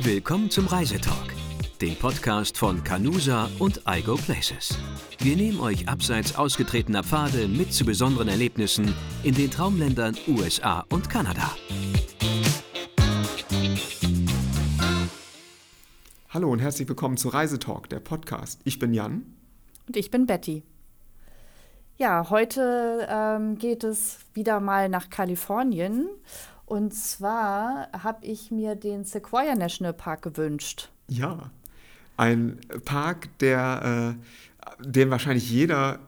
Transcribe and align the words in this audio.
Willkommen 0.00 0.48
zum 0.48 0.68
Reisetalk, 0.68 1.34
dem 1.80 1.96
Podcast 1.96 2.56
von 2.56 2.84
Canusa 2.84 3.50
und 3.58 3.82
iGo 3.84 4.14
Places. 4.14 4.78
Wir 5.18 5.34
nehmen 5.34 5.58
euch 5.58 5.88
abseits 5.88 6.36
ausgetretener 6.36 7.02
Pfade 7.02 7.48
mit 7.48 7.72
zu 7.72 7.84
besonderen 7.84 8.28
Erlebnissen 8.28 8.94
in 9.24 9.34
den 9.34 9.50
Traumländern 9.50 10.16
USA 10.28 10.84
und 10.90 11.10
Kanada. 11.10 11.50
Hallo 16.28 16.52
und 16.52 16.60
herzlich 16.60 16.88
willkommen 16.88 17.16
zu 17.16 17.30
Reisetalk, 17.30 17.88
der 17.88 17.98
Podcast. 17.98 18.60
Ich 18.62 18.78
bin 18.78 18.94
Jan. 18.94 19.34
Und 19.88 19.96
ich 19.96 20.12
bin 20.12 20.26
Betty. 20.26 20.62
Ja, 21.96 22.30
heute 22.30 23.08
ähm, 23.10 23.58
geht 23.58 23.82
es 23.82 24.20
wieder 24.32 24.60
mal 24.60 24.88
nach 24.88 25.10
Kalifornien. 25.10 26.08
Und 26.68 26.92
zwar 26.92 27.88
habe 28.02 28.26
ich 28.26 28.50
mir 28.50 28.74
den 28.74 29.02
Sequoia 29.04 29.54
National 29.54 29.94
Park 29.94 30.20
gewünscht. 30.20 30.90
Ja, 31.08 31.50
ein 32.18 32.58
Park, 32.84 33.30
der, 33.38 34.18
äh, 34.18 34.84
den 34.84 35.08
wahrscheinlich 35.08 35.50
jeder, 35.50 35.98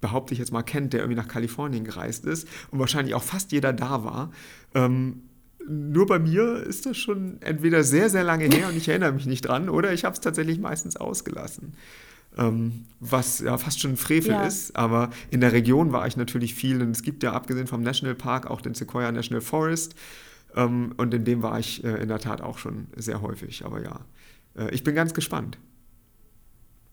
behaupte 0.00 0.32
ich 0.32 0.38
jetzt 0.38 0.52
mal, 0.52 0.62
kennt, 0.62 0.92
der 0.92 1.00
irgendwie 1.00 1.20
nach 1.20 1.26
Kalifornien 1.26 1.82
gereist 1.82 2.24
ist 2.24 2.46
und 2.70 2.78
wahrscheinlich 2.78 3.16
auch 3.16 3.22
fast 3.24 3.50
jeder 3.50 3.72
da 3.72 4.04
war. 4.04 4.30
Ähm, 4.76 5.24
nur 5.68 6.06
bei 6.06 6.20
mir 6.20 6.62
ist 6.62 6.86
das 6.86 6.96
schon 6.96 7.42
entweder 7.42 7.82
sehr, 7.82 8.10
sehr 8.10 8.22
lange 8.22 8.44
her 8.44 8.68
und 8.68 8.76
ich 8.76 8.88
erinnere 8.88 9.10
mich 9.10 9.26
nicht 9.26 9.42
dran 9.42 9.68
oder 9.68 9.92
ich 9.92 10.04
habe 10.04 10.14
es 10.14 10.20
tatsächlich 10.20 10.60
meistens 10.60 10.96
ausgelassen 10.96 11.74
ähm, 12.36 12.86
was 13.00 13.40
ja 13.40 13.56
fast 13.58 13.80
schon 13.80 13.92
ein 13.92 13.96
Frevel 13.96 14.32
ja. 14.32 14.46
ist. 14.46 14.76
Aber 14.76 15.10
in 15.30 15.40
der 15.40 15.52
Region 15.52 15.92
war 15.92 16.06
ich 16.06 16.16
natürlich 16.16 16.54
viel 16.54 16.80
und 16.82 16.90
es 16.90 17.02
gibt 17.02 17.22
ja 17.22 17.32
abgesehen 17.32 17.66
vom 17.66 17.82
Nationalpark 17.82 18.50
auch 18.50 18.60
den 18.60 18.74
Sequoia 18.74 19.10
National 19.12 19.40
Forest 19.40 19.94
ähm, 20.56 20.94
und 20.96 21.14
in 21.14 21.24
dem 21.24 21.42
war 21.42 21.58
ich 21.58 21.84
äh, 21.84 22.02
in 22.02 22.08
der 22.08 22.18
Tat 22.18 22.40
auch 22.40 22.58
schon 22.58 22.86
sehr 22.96 23.22
häufig. 23.22 23.64
Aber 23.64 23.82
ja, 23.82 24.00
äh, 24.56 24.70
ich 24.74 24.84
bin 24.84 24.94
ganz 24.94 25.14
gespannt. 25.14 25.58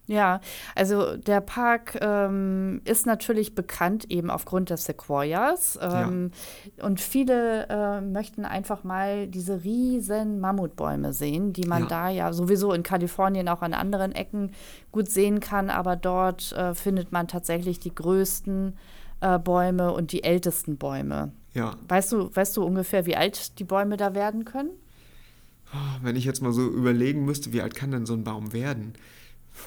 Ja, 0.08 0.40
also 0.74 1.18
der 1.18 1.42
Park 1.42 1.98
ähm, 2.00 2.82
ist 2.86 3.06
natürlich 3.06 3.56
bekannt 3.56 4.10
eben 4.10 4.30
aufgrund 4.30 4.70
des 4.70 4.86
Sequoias. 4.86 5.78
Ähm, 5.82 6.32
ja. 6.78 6.86
Und 6.86 7.02
viele 7.02 7.68
äh, 7.68 8.00
möchten 8.00 8.46
einfach 8.46 8.86
mal 8.86 9.28
diese 9.28 9.66
riesen 9.66 10.40
Mammutbäume 10.40 11.12
sehen, 11.12 11.52
die 11.52 11.68
man 11.68 11.84
ja. 11.84 11.88
da 11.90 12.10
ja 12.10 12.32
sowieso 12.32 12.72
in 12.72 12.84
Kalifornien 12.84 13.50
auch 13.50 13.62
an 13.62 13.74
anderen 13.74 14.14
Ecken 14.14 14.52
gut 14.94 15.10
sehen 15.10 15.42
kann. 15.42 15.70
Aber 15.70 15.98
dort 15.98 16.54
äh, 16.54 16.74
findet 16.74 17.12
man 17.12 17.28
tatsächlich 17.28 17.80
die 17.80 17.94
größten 17.94 18.78
äh, 19.20 19.40
Bäume 19.40 19.92
und 19.92 20.14
die 20.14 20.24
ältesten 20.24 20.78
Bäume. 20.78 21.34
Ja. 21.54 21.76
Weißt 21.90 22.14
du, 22.14 22.34
weißt 22.34 22.56
du 22.56 22.64
ungefähr, 22.64 23.06
wie 23.06 23.18
alt 23.18 23.60
die 23.60 23.66
Bäume 23.66 23.98
da 23.98 24.16
werden 24.16 24.46
können? 24.46 24.70
Oh, 25.74 26.02
wenn 26.02 26.16
ich 26.16 26.24
jetzt 26.24 26.42
mal 26.42 26.54
so 26.54 26.66
überlegen 26.66 27.26
müsste, 27.26 27.52
wie 27.52 27.62
alt 27.62 27.76
kann 27.76 27.92
denn 27.92 28.06
so 28.06 28.14
ein 28.14 28.24
Baum 28.24 28.54
werden? 28.54 28.94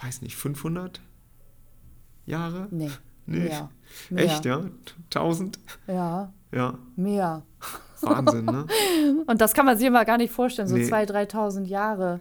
Weiß 0.03 0.23
nicht, 0.23 0.37
500 0.37 1.01
Jahre? 2.27 2.69
Nee. 2.71 2.91
Nee. 3.27 3.41
Mehr. 3.41 3.71
Mehr. 4.11 4.25
Echt, 4.25 4.45
ja? 4.45 4.65
1000? 5.15 5.59
Ja. 5.87 6.33
Ja. 6.53 6.79
Mehr. 6.97 7.43
Wahnsinn, 8.03 8.45
ne? 8.47 8.67
Und 9.27 9.41
das 9.41 9.55
kann 9.55 9.67
man 9.67 9.77
sich 9.77 9.87
immer 9.87 10.05
gar 10.05 10.17
nicht 10.17 10.33
vorstellen. 10.33 10.69
So 10.69 10.77
nee. 10.77 10.85
2.000, 10.85 11.31
3.000 11.31 11.65
Jahre 11.67 12.21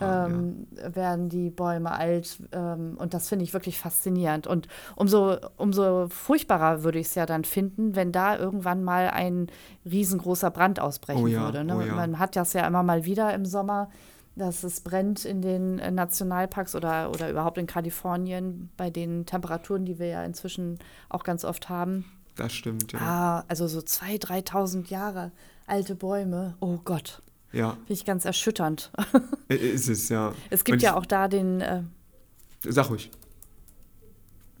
ähm, 0.00 0.66
ja. 0.76 0.94
werden 0.94 1.28
die 1.28 1.50
Bäume 1.50 1.92
alt. 1.92 2.42
Ähm, 2.52 2.96
und 2.98 3.14
das 3.14 3.28
finde 3.28 3.44
ich 3.44 3.52
wirklich 3.52 3.78
faszinierend. 3.78 4.46
Und 4.46 4.68
umso, 4.96 5.36
umso 5.56 6.08
furchtbarer 6.08 6.82
würde 6.82 6.98
ich 6.98 7.06
es 7.06 7.14
ja 7.14 7.26
dann 7.26 7.44
finden, 7.44 7.94
wenn 7.94 8.12
da 8.12 8.36
irgendwann 8.36 8.82
mal 8.82 9.08
ein 9.08 9.46
riesengroßer 9.84 10.50
Brand 10.50 10.80
ausbrechen 10.80 11.22
oh 11.22 11.26
ja, 11.26 11.42
würde. 11.42 11.64
Ne? 11.64 11.76
Oh 11.76 11.80
ja. 11.80 11.94
Man 11.94 12.18
hat 12.18 12.36
das 12.36 12.52
ja 12.52 12.66
immer 12.66 12.82
mal 12.82 13.04
wieder 13.04 13.32
im 13.34 13.44
Sommer 13.44 13.90
dass 14.40 14.64
es 14.64 14.80
brennt 14.80 15.24
in 15.24 15.42
den 15.42 15.78
äh, 15.78 15.90
Nationalparks 15.90 16.74
oder, 16.74 17.10
oder 17.10 17.30
überhaupt 17.30 17.58
in 17.58 17.66
Kalifornien 17.66 18.70
bei 18.76 18.90
den 18.90 19.26
Temperaturen, 19.26 19.84
die 19.84 19.98
wir 19.98 20.06
ja 20.06 20.24
inzwischen 20.24 20.78
auch 21.08 21.24
ganz 21.24 21.44
oft 21.44 21.68
haben. 21.68 22.04
Das 22.36 22.52
stimmt, 22.52 22.92
ja. 22.92 22.98
Ah, 23.00 23.44
also 23.48 23.68
so 23.68 23.80
2.000, 23.80 24.46
3.000 24.46 24.90
Jahre 24.90 25.32
alte 25.66 25.94
Bäume. 25.94 26.54
Oh 26.60 26.78
Gott. 26.84 27.22
Ja. 27.52 27.72
Finde 27.72 27.92
ich 27.92 28.04
ganz 28.04 28.24
erschütternd. 28.24 28.90
Ist 29.48 29.88
es, 29.88 30.08
ja. 30.08 30.32
Es 30.50 30.64
gibt 30.64 30.82
ja 30.82 30.96
auch 30.96 31.06
da 31.06 31.28
den. 31.28 31.60
Äh, 31.60 31.82
Sag 32.62 32.90
ruhig. 32.90 33.10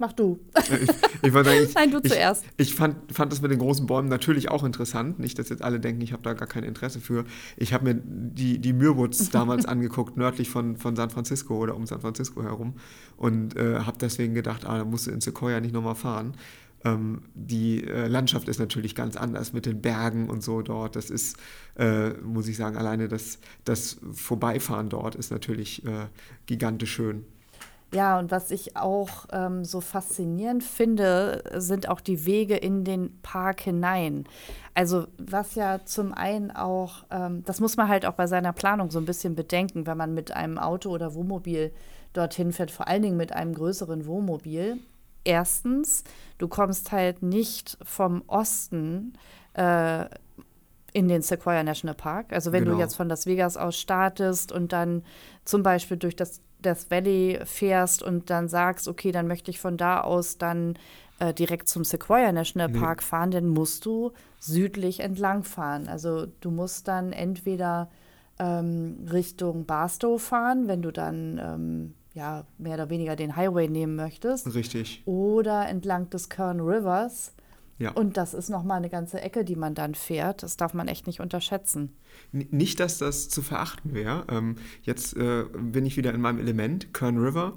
Mach 0.00 0.14
du. 0.14 0.40
Ich, 0.56 0.88
ich 1.22 1.32
Nein, 1.74 1.90
du 1.90 2.00
zuerst. 2.00 2.44
Ich, 2.56 2.74
fand, 2.74 2.96
fand 3.12 3.30
das 3.30 3.42
mit 3.42 3.50
den 3.50 3.58
großen 3.58 3.86
Bäumen 3.86 4.08
natürlich 4.08 4.50
auch 4.50 4.64
interessant. 4.64 5.18
Nicht, 5.18 5.38
dass 5.38 5.50
jetzt 5.50 5.60
alle 5.62 5.78
denken, 5.78 6.00
ich 6.00 6.14
habe 6.14 6.22
da 6.22 6.32
gar 6.32 6.48
kein 6.48 6.64
Interesse 6.64 7.00
für. 7.00 7.26
Ich 7.58 7.74
habe 7.74 7.84
mir 7.84 8.00
die, 8.02 8.58
die 8.58 8.72
Myrwoods 8.72 9.28
damals 9.30 9.66
angeguckt, 9.66 10.16
nördlich 10.16 10.48
von, 10.48 10.78
von 10.78 10.96
San 10.96 11.10
Francisco 11.10 11.54
oder 11.58 11.76
um 11.76 11.86
San 11.86 12.00
Francisco 12.00 12.42
herum. 12.42 12.76
Und 13.18 13.56
äh, 13.56 13.80
habe 13.80 13.98
deswegen 14.00 14.32
gedacht, 14.32 14.64
ah, 14.64 14.78
da 14.78 14.84
musst 14.86 15.06
du 15.06 15.10
in 15.10 15.20
Sequoia 15.20 15.60
nicht 15.60 15.74
nochmal 15.74 15.96
fahren. 15.96 16.34
Ähm, 16.82 17.20
die 17.34 17.84
äh, 17.86 18.06
Landschaft 18.06 18.48
ist 18.48 18.58
natürlich 18.58 18.94
ganz 18.94 19.16
anders 19.16 19.52
mit 19.52 19.66
den 19.66 19.82
Bergen 19.82 20.30
und 20.30 20.42
so 20.42 20.62
dort. 20.62 20.96
Das 20.96 21.10
ist, 21.10 21.36
äh, 21.76 22.08
muss 22.22 22.48
ich 22.48 22.56
sagen, 22.56 22.78
alleine 22.78 23.06
das, 23.08 23.38
das 23.66 23.98
Vorbeifahren 24.12 24.88
dort 24.88 25.14
ist 25.14 25.30
natürlich 25.30 25.84
äh, 25.84 26.06
gigantisch 26.46 26.92
schön. 26.92 27.26
Ja, 27.92 28.18
und 28.20 28.30
was 28.30 28.52
ich 28.52 28.76
auch 28.76 29.26
ähm, 29.32 29.64
so 29.64 29.80
faszinierend 29.80 30.62
finde, 30.62 31.42
sind 31.56 31.88
auch 31.88 32.00
die 32.00 32.24
Wege 32.24 32.56
in 32.56 32.84
den 32.84 33.20
Park 33.22 33.62
hinein. 33.62 34.26
Also 34.74 35.06
was 35.18 35.56
ja 35.56 35.80
zum 35.84 36.14
einen 36.14 36.52
auch, 36.52 37.04
ähm, 37.10 37.42
das 37.44 37.60
muss 37.60 37.76
man 37.76 37.88
halt 37.88 38.06
auch 38.06 38.12
bei 38.14 38.28
seiner 38.28 38.52
Planung 38.52 38.90
so 38.90 39.00
ein 39.00 39.06
bisschen 39.06 39.34
bedenken, 39.34 39.86
wenn 39.86 39.96
man 39.96 40.14
mit 40.14 40.30
einem 40.30 40.56
Auto 40.56 40.90
oder 40.90 41.14
Wohnmobil 41.14 41.72
dorthin 42.12 42.52
fährt, 42.52 42.70
vor 42.70 42.86
allen 42.86 43.02
Dingen 43.02 43.16
mit 43.16 43.32
einem 43.32 43.54
größeren 43.54 44.06
Wohnmobil. 44.06 44.78
Erstens, 45.24 46.04
du 46.38 46.46
kommst 46.46 46.92
halt 46.92 47.22
nicht 47.22 47.76
vom 47.82 48.22
Osten 48.28 49.14
äh, 49.54 50.06
in 50.92 51.08
den 51.08 51.22
Sequoia 51.22 51.62
National 51.62 51.94
Park. 51.94 52.32
Also 52.32 52.52
wenn 52.52 52.64
genau. 52.64 52.76
du 52.76 52.82
jetzt 52.82 52.94
von 52.94 53.08
Las 53.08 53.26
Vegas 53.26 53.56
aus 53.56 53.76
startest 53.76 54.52
und 54.52 54.72
dann 54.72 55.02
zum 55.44 55.62
Beispiel 55.62 55.96
durch 55.96 56.16
das 56.16 56.40
Death 56.64 56.90
Valley 56.90 57.40
fährst 57.44 58.02
und 58.02 58.30
dann 58.30 58.48
sagst, 58.48 58.88
okay, 58.88 59.12
dann 59.12 59.26
möchte 59.26 59.50
ich 59.50 59.60
von 59.60 59.76
da 59.76 60.00
aus 60.00 60.38
dann 60.38 60.74
äh, 61.20 61.34
direkt 61.34 61.68
zum 61.68 61.84
Sequoia 61.84 62.32
National 62.32 62.68
Park 62.68 63.00
nee. 63.00 63.04
fahren, 63.04 63.30
dann 63.30 63.48
musst 63.48 63.86
du 63.86 64.12
südlich 64.38 65.00
entlang 65.00 65.44
fahren. 65.44 65.88
Also 65.88 66.26
du 66.40 66.50
musst 66.50 66.88
dann 66.88 67.12
entweder 67.12 67.90
ähm, 68.38 69.06
Richtung 69.12 69.66
Barstow 69.66 70.18
fahren, 70.18 70.66
wenn 70.66 70.82
du 70.82 70.90
dann 70.90 71.38
ähm, 71.42 71.94
ja 72.14 72.44
mehr 72.58 72.74
oder 72.74 72.90
weniger 72.90 73.16
den 73.16 73.36
Highway 73.36 73.68
nehmen 73.68 73.96
möchtest. 73.96 74.52
Richtig. 74.54 75.02
Oder 75.04 75.68
entlang 75.68 76.08
des 76.10 76.28
Kern 76.28 76.60
Rivers. 76.60 77.32
Ja. 77.80 77.92
Und 77.92 78.18
das 78.18 78.34
ist 78.34 78.50
nochmal 78.50 78.76
eine 78.76 78.90
ganze 78.90 79.22
Ecke, 79.22 79.42
die 79.42 79.56
man 79.56 79.74
dann 79.74 79.94
fährt. 79.94 80.42
Das 80.42 80.58
darf 80.58 80.74
man 80.74 80.86
echt 80.86 81.06
nicht 81.06 81.20
unterschätzen. 81.20 81.96
Nicht, 82.30 82.78
dass 82.78 82.98
das 82.98 83.30
zu 83.30 83.40
verachten 83.40 83.94
wäre. 83.94 84.26
Ähm, 84.28 84.56
jetzt 84.82 85.16
äh, 85.16 85.44
bin 85.44 85.86
ich 85.86 85.96
wieder 85.96 86.12
in 86.12 86.20
meinem 86.20 86.38
Element. 86.38 86.92
Kern 86.92 87.16
River, 87.16 87.56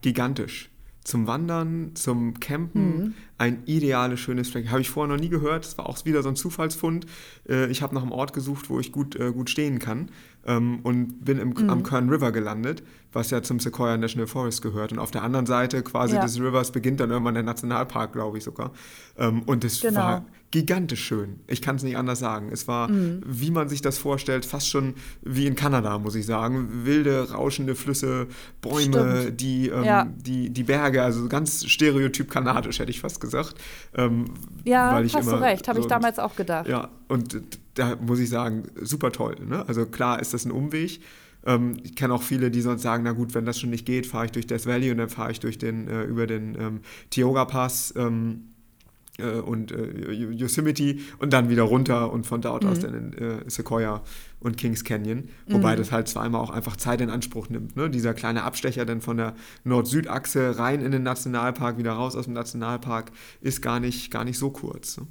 gigantisch. 0.00 0.70
Zum 1.02 1.26
Wandern, 1.26 1.96
zum 1.96 2.38
Campen, 2.38 2.98
mhm. 2.98 3.14
Ein 3.38 3.62
ideales, 3.66 4.18
schönes 4.18 4.50
Fleck. 4.50 4.68
Habe 4.70 4.80
ich 4.80 4.90
vorher 4.90 5.14
noch 5.14 5.20
nie 5.20 5.28
gehört. 5.28 5.64
Das 5.64 5.78
war 5.78 5.88
auch 5.88 6.04
wieder 6.04 6.22
so 6.22 6.28
ein 6.28 6.36
Zufallsfund. 6.36 7.06
Äh, 7.48 7.70
ich 7.70 7.82
habe 7.82 7.94
nach 7.94 8.02
einem 8.02 8.12
Ort 8.12 8.32
gesucht, 8.32 8.68
wo 8.68 8.80
ich 8.80 8.92
gut, 8.92 9.14
äh, 9.16 9.32
gut 9.32 9.48
stehen 9.48 9.78
kann 9.78 10.10
ähm, 10.44 10.80
und 10.82 11.24
bin 11.24 11.38
im, 11.38 11.50
mhm. 11.50 11.70
am 11.70 11.82
Kern 11.84 12.08
River 12.08 12.32
gelandet, 12.32 12.82
was 13.12 13.30
ja 13.30 13.42
zum 13.42 13.60
Sequoia 13.60 13.96
National 13.96 14.26
Forest 14.26 14.62
gehört. 14.62 14.92
Und 14.92 14.98
auf 14.98 15.12
der 15.12 15.22
anderen 15.22 15.46
Seite 15.46 15.82
quasi 15.82 16.16
ja. 16.16 16.22
des 16.22 16.40
Rivers 16.40 16.72
beginnt 16.72 17.00
dann 17.00 17.10
irgendwann 17.10 17.34
der 17.34 17.44
Nationalpark, 17.44 18.12
glaube 18.12 18.38
ich 18.38 18.44
sogar. 18.44 18.72
Ähm, 19.16 19.42
und 19.42 19.64
es 19.64 19.80
genau. 19.80 20.00
war 20.00 20.24
gigantisch 20.50 21.04
schön. 21.04 21.40
Ich 21.46 21.60
kann 21.60 21.76
es 21.76 21.82
nicht 21.82 21.98
anders 21.98 22.20
sagen. 22.20 22.48
Es 22.50 22.66
war, 22.66 22.88
mhm. 22.88 23.22
wie 23.26 23.50
man 23.50 23.68
sich 23.68 23.82
das 23.82 23.98
vorstellt, 23.98 24.46
fast 24.46 24.68
schon 24.68 24.94
wie 25.22 25.46
in 25.46 25.54
Kanada, 25.54 25.98
muss 25.98 26.14
ich 26.14 26.24
sagen. 26.24 26.84
Wilde, 26.84 27.30
rauschende 27.30 27.74
Flüsse, 27.74 28.28
Bäume, 28.62 29.30
die, 29.30 29.68
ähm, 29.68 29.84
ja. 29.84 30.04
die, 30.04 30.48
die 30.48 30.62
Berge, 30.62 31.02
also 31.02 31.28
ganz 31.28 31.66
stereotyp 31.66 32.30
kanadisch, 32.30 32.78
hätte 32.78 32.90
ich 32.90 33.00
fast 33.00 33.20
gesagt. 33.20 33.27
Ähm, 33.94 34.26
ja, 34.64 34.92
hast 34.92 35.14
du 35.14 35.40
recht, 35.40 35.68
habe 35.68 35.78
so, 35.78 35.84
ich 35.84 35.88
damals 35.88 36.18
auch 36.18 36.36
gedacht. 36.36 36.68
Ja, 36.68 36.90
und 37.08 37.40
da 37.74 37.96
muss 37.96 38.18
ich 38.18 38.28
sagen, 38.28 38.64
super 38.80 39.12
toll. 39.12 39.36
Ne? 39.44 39.64
Also 39.68 39.86
klar 39.86 40.20
ist 40.20 40.34
das 40.34 40.44
ein 40.44 40.50
Umweg. 40.50 41.00
Ähm, 41.46 41.78
ich 41.82 41.94
kenne 41.94 42.14
auch 42.14 42.22
viele, 42.22 42.50
die 42.50 42.60
sonst 42.60 42.82
sagen, 42.82 43.04
na 43.04 43.12
gut, 43.12 43.34
wenn 43.34 43.44
das 43.44 43.58
schon 43.58 43.70
nicht 43.70 43.86
geht, 43.86 44.06
fahre 44.06 44.26
ich 44.26 44.32
durch 44.32 44.46
Death 44.46 44.66
Valley 44.66 44.90
und 44.90 44.98
dann 44.98 45.08
fahre 45.08 45.30
ich 45.30 45.40
durch 45.40 45.58
den, 45.58 45.88
äh, 45.88 46.02
über 46.02 46.26
den 46.26 46.56
ähm, 46.60 46.80
Tioga 47.10 47.44
Pass 47.44 47.94
ähm, 47.96 48.54
äh, 49.18 49.38
und 49.40 49.72
äh, 49.72 50.12
Yosemite 50.12 50.96
und 51.18 51.32
dann 51.32 51.48
wieder 51.48 51.64
runter 51.64 52.12
und 52.12 52.26
von 52.26 52.40
dort 52.40 52.64
mhm. 52.64 52.70
aus 52.70 52.80
dann 52.80 52.94
in 52.94 53.12
äh, 53.12 53.50
Sequoia 53.50 54.02
und 54.40 54.56
Kings 54.56 54.84
Canyon. 54.84 55.28
Wobei 55.48 55.74
mhm. 55.74 55.78
das 55.78 55.92
halt 55.92 56.08
zweimal 56.08 56.40
auch 56.40 56.50
einfach 56.50 56.76
Zeit 56.76 57.00
in 57.00 57.10
Anspruch 57.10 57.48
nimmt. 57.48 57.76
Ne? 57.76 57.90
Dieser 57.90 58.14
kleine 58.14 58.44
Abstecher 58.44 58.86
dann 58.86 59.00
von 59.00 59.16
der 59.16 59.34
Nord-Süd-Achse 59.64 60.58
rein 60.58 60.80
in 60.80 60.92
den 60.92 61.02
Nationalpark, 61.02 61.78
wieder 61.78 61.92
raus 61.92 62.16
aus 62.16 62.24
dem 62.24 62.34
Nationalpark, 62.34 63.10
ist 63.40 63.60
gar 63.60 63.80
nicht, 63.80 64.10
gar 64.10 64.24
nicht 64.24 64.38
so 64.38 64.50
kurz. 64.50 64.98
Ne? 64.98 65.06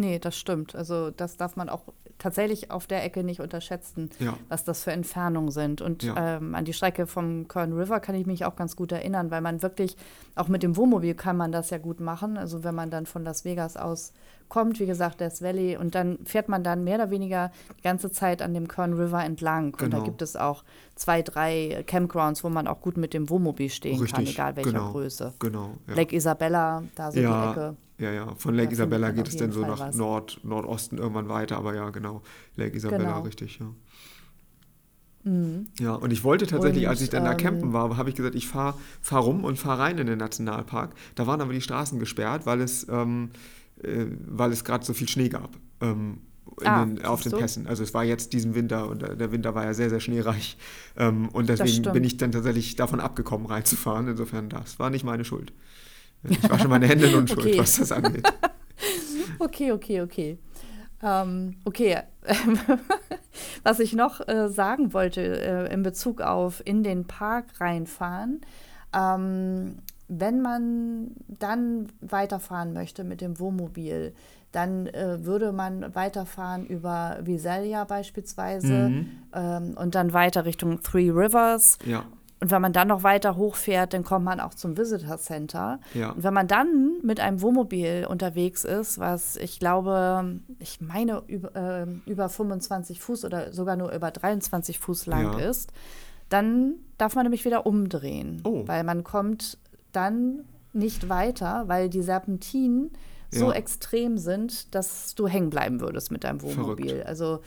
Nee, 0.00 0.18
das 0.18 0.36
stimmt. 0.36 0.74
Also 0.74 1.10
das 1.10 1.36
darf 1.36 1.54
man 1.56 1.68
auch 1.68 1.82
tatsächlich 2.18 2.70
auf 2.70 2.86
der 2.86 3.02
Ecke 3.04 3.24
nicht 3.24 3.40
unterschätzen, 3.40 4.10
Ja. 4.18 4.34
was 4.48 4.64
das 4.64 4.82
für 4.84 4.92
Entfernungen 4.92 5.50
sind. 5.50 5.80
Und 5.80 6.02
Ja. 6.02 6.36
ähm, 6.36 6.54
an 6.54 6.64
die 6.64 6.72
Strecke 6.74 7.06
vom 7.06 7.48
Kern 7.48 7.72
River 7.72 8.00
kann 8.00 8.14
ich 8.14 8.26
mich 8.26 8.44
auch 8.44 8.56
ganz 8.56 8.76
gut 8.76 8.92
erinnern, 8.92 9.30
weil 9.30 9.40
man 9.40 9.62
wirklich, 9.62 9.96
auch 10.34 10.48
mit 10.48 10.62
dem 10.62 10.76
Wohnmobil 10.76 11.14
kann 11.14 11.36
man 11.38 11.50
das 11.52 11.70
ja 11.70 11.78
gut 11.78 12.00
machen. 12.00 12.36
Also 12.36 12.62
wenn 12.64 12.74
man 12.74 12.90
dann 12.90 13.06
von 13.06 13.24
Las 13.24 13.44
Vegas 13.46 13.76
aus 13.78 14.12
kommt, 14.50 14.80
wie 14.80 14.86
gesagt, 14.86 15.20
Death 15.20 15.40
Valley, 15.40 15.76
und 15.76 15.94
dann 15.94 16.18
fährt 16.24 16.48
man 16.48 16.64
dann 16.64 16.82
mehr 16.84 16.96
oder 16.96 17.10
weniger 17.10 17.52
die 17.78 17.82
ganze 17.82 18.10
Zeit 18.10 18.42
an 18.42 18.52
dem 18.52 18.66
Kern 18.68 18.92
River 18.94 19.24
entlang. 19.24 19.66
Und 19.74 19.80
da 19.80 19.86
Genau. 19.98 20.02
gibt 20.02 20.20
es 20.22 20.34
auch 20.36 20.64
zwei, 20.96 21.22
drei 21.22 21.84
Campgrounds, 21.86 22.42
wo 22.44 22.48
man 22.50 22.66
auch 22.66 22.80
gut 22.80 22.96
mit 22.98 23.14
dem 23.14 23.30
Wohnmobil 23.30 23.70
stehen 23.70 23.94
kann, 23.96 24.02
Richtig, 24.18 24.34
egal 24.34 24.56
welcher 24.56 24.72
genau. 24.72 24.90
Größe. 24.90 25.32
Genau. 25.38 25.70
Ja. 25.88 25.94
Lake 25.94 26.14
Isabella, 26.16 26.82
da 26.96 27.12
so 27.12 27.18
die 27.20 27.24
Ecke. 27.24 27.76
Ja, 28.00 28.12
ja. 28.12 28.34
Von 28.36 28.54
Lake 28.54 28.68
Da 28.68 28.72
Isabella 28.72 29.10
geht 29.10 29.28
es 29.28 29.36
dann 29.36 29.52
so 29.52 29.60
Fall 29.60 29.70
nach 29.70 29.80
was. 29.80 29.96
Nord, 29.96 30.40
Nordosten 30.44 30.98
irgendwann 30.98 31.28
weiter, 31.28 31.56
aber 31.58 31.74
ja, 31.74 31.90
genau. 31.90 32.22
Lake 32.56 32.76
Isabella, 32.76 33.04
Genau. 33.04 33.20
richtig, 33.22 33.58
ja. 33.60 33.66
Ja, 35.78 35.94
und 35.96 36.12
ich 36.12 36.24
wollte 36.24 36.46
tatsächlich, 36.46 36.84
Und, 36.84 36.88
als 36.88 37.02
ich 37.02 37.10
dann 37.10 37.24
da 37.24 37.32
ähm, 37.32 37.36
campen 37.36 37.72
war, 37.74 37.94
habe 37.98 38.08
ich 38.08 38.16
gesagt, 38.16 38.34
ich 38.34 38.48
fahre 38.48 38.78
fahr 39.02 39.20
rum 39.20 39.44
und 39.44 39.58
fahre 39.58 39.80
rein 39.82 39.98
in 39.98 40.06
den 40.06 40.18
Nationalpark. 40.18 40.94
Da 41.14 41.26
waren 41.26 41.42
aber 41.42 41.52
die 41.52 41.60
Straßen 41.60 41.98
gesperrt, 41.98 42.46
weil 42.46 42.62
es, 42.62 42.86
ähm, 42.88 43.30
äh, 43.82 44.06
weil 44.26 44.50
es 44.50 44.64
gerade 44.64 44.84
so 44.84 44.94
viel 44.94 45.08
Schnee 45.08 45.28
gab. 45.28 45.50
Ähm, 45.82 46.18
Ah, 46.64 46.84
den, 46.84 47.04
auf 47.04 47.22
den? 47.22 47.32
Pässen. 47.32 47.66
Also 47.66 47.82
es 47.82 47.94
war 47.94 48.04
jetzt 48.04 48.32
diesen 48.32 48.54
Winter 48.54 48.88
und 48.88 49.02
der 49.02 49.14
der 49.14 49.30
Winter 49.32 49.54
war 49.54 49.64
ja 49.64 49.74
sehr, 49.74 49.88
sehr 49.90 50.00
schneereich. 50.00 50.56
Ähm, 50.96 51.28
und 51.30 51.48
deswegen 51.48 51.90
bin 51.92 52.02
ich 52.04 52.16
dann 52.16 52.32
tatsächlich 52.32 52.76
davon 52.76 53.00
abgekommen, 53.00 53.46
reinzufahren. 53.46 54.08
Insofern, 54.08 54.48
das 54.48 54.78
war 54.78 54.90
nicht 54.90 55.04
meine 55.04 55.24
Schuld. 55.24 55.52
Ich 56.28 56.50
wasche 56.50 56.68
meine 56.68 56.86
Hände 56.86 57.16
Unschuld, 57.16 57.40
Okay. 57.46 57.58
was 57.58 57.76
das 57.78 57.92
angeht. 57.92 58.26
Okay, 59.38 59.72
okay, 59.72 60.02
okay. 60.02 60.38
Ähm, 61.02 61.56
okay, 61.64 61.98
was 63.62 63.80
ich 63.80 63.94
noch 63.94 64.26
äh, 64.28 64.48
sagen 64.48 64.92
wollte 64.92 65.22
äh, 65.40 65.72
in 65.72 65.82
Bezug 65.82 66.20
auf 66.20 66.62
in 66.66 66.82
den 66.82 67.06
Park 67.06 67.46
reinfahren, 67.58 68.40
ähm, 68.94 69.76
wenn 70.08 70.42
man 70.42 71.12
dann 71.28 71.88
weiterfahren 72.00 72.72
möchte 72.72 73.04
mit 73.04 73.20
dem 73.20 73.38
Wohnmobil, 73.38 74.12
dann 74.52 74.88
äh, 74.88 75.24
würde 75.24 75.52
man 75.52 75.94
weiterfahren 75.94 76.66
über 76.66 77.18
Visalia 77.22 77.84
beispielsweise 77.84 78.90
Mhm. 78.90 79.06
ähm, 79.32 79.74
und 79.78 79.94
dann 79.94 80.12
weiter 80.12 80.44
Richtung 80.44 80.82
Three 80.82 81.10
Rivers. 81.10 81.78
Ja, 81.84 82.04
Und 82.42 82.50
wenn 82.50 82.62
man 82.62 82.72
dann 82.72 82.88
noch 82.88 83.02
weiter 83.02 83.36
hochfährt, 83.36 83.92
dann 83.92 84.02
kommt 84.02 84.24
man 84.24 84.40
auch 84.40 84.54
zum 84.54 84.76
Visitor 84.78 85.18
Center. 85.18 85.78
ja. 85.92 86.10
Und 86.12 86.22
wenn 86.22 86.32
man 86.32 86.48
dann 86.48 86.94
mit 87.02 87.20
einem 87.20 87.42
Wohnmobil 87.42 88.06
unterwegs 88.08 88.64
ist, 88.64 88.98
was 88.98 89.36
ich 89.36 89.58
glaube, 89.58 90.40
ich 90.58 90.80
meine 90.80 91.22
über, 91.26 91.54
äh, 91.54 91.86
über 92.10 92.28
25 92.30 92.98
Fuß 93.00 93.24
oder 93.26 93.52
sogar 93.52 93.76
nur 93.76 93.92
über 93.92 94.10
23 94.10 94.78
Fuß 94.78 95.04
lang 95.06 95.38
Ja. 95.38 95.50
ist, 95.50 95.72
dann 96.30 96.74
darf 96.96 97.14
man 97.14 97.24
nämlich 97.24 97.44
wieder 97.44 97.66
umdrehen, 97.66 98.40
Oh. 98.44 98.62
weil 98.66 98.84
man 98.84 99.04
kommt 99.04 99.58
dann 99.92 100.44
nicht 100.72 101.08
weiter, 101.08 101.64
weil 101.66 101.90
die 101.90 102.02
Serpentinen 102.02 102.90
so 103.32 103.46
Ja. 103.50 103.52
extrem 103.52 104.16
sind, 104.18 104.74
dass 104.74 105.14
du 105.14 105.28
hängen 105.28 105.50
bleiben 105.50 105.80
würdest 105.80 106.10
mit 106.10 106.24
deinem 106.24 106.40
Wohnmobil. 106.42 106.88
Verrückt. 106.88 107.06
Also 107.06 107.40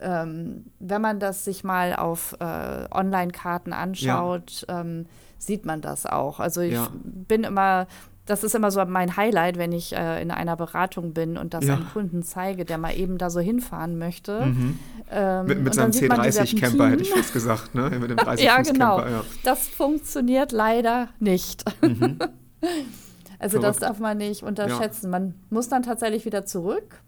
ähm, 0.00 0.66
wenn 0.78 1.00
man 1.02 1.18
das 1.20 1.44
sich 1.44 1.64
mal 1.64 1.94
auf 1.96 2.36
äh, 2.40 2.86
Online-Karten 2.90 3.72
anschaut, 3.72 4.64
ähm, 4.68 5.06
sieht 5.38 5.64
man 5.66 5.80
das 5.80 6.06
auch. 6.06 6.40
Also 6.40 6.60
ich 6.60 6.74
Ja. 6.74 6.88
bin 7.02 7.44
immer, 7.44 7.86
das 8.26 8.44
ist 8.44 8.54
immer 8.54 8.70
so 8.70 8.84
mein 8.84 9.16
Highlight, 9.16 9.56
wenn 9.56 9.72
ich 9.72 9.94
äh, 9.96 10.20
in 10.20 10.30
einer 10.30 10.56
Beratung 10.56 11.14
bin 11.14 11.36
und 11.38 11.54
das 11.54 11.64
Ja. 11.64 11.74
einem 11.74 11.86
Kunden 11.92 12.22
zeige, 12.22 12.64
der 12.64 12.76
mal 12.78 12.96
eben 12.96 13.18
da 13.18 13.30
so 13.30 13.40
hinfahren 13.40 13.98
möchte. 13.98 14.46
Mhm. 14.46 14.78
Ähm, 15.10 15.46
Mit, 15.46 15.62
mit 15.62 15.74
seinem 15.74 15.84
dann 15.86 15.92
sieht 15.92 16.08
man 16.08 16.22
die 16.22 16.28
C30-Camper 16.28 16.90
hätte 16.90 17.02
ich 17.02 17.10
fast 17.10 17.32
gesagt, 17.32 17.74
ne? 17.74 17.88
Mit 17.98 18.10
dem 18.10 18.16
30 18.18 18.44
Ja, 18.44 18.60
genau. 18.60 18.98
Ja. 19.00 19.24
Das 19.44 19.66
funktioniert 19.68 20.52
leider 20.52 21.08
nicht. 21.18 21.64
Mhm. 21.82 22.18
also 23.38 23.58
das 23.58 23.78
Verrückt. 23.78 23.82
darf 23.82 23.98
man 24.00 24.18
nicht 24.18 24.42
unterschätzen. 24.42 25.10
Man 25.10 25.34
muss 25.50 25.68
dann 25.68 25.82
tatsächlich 25.82 26.24
wieder 26.24 26.44
zurück. 26.44 27.00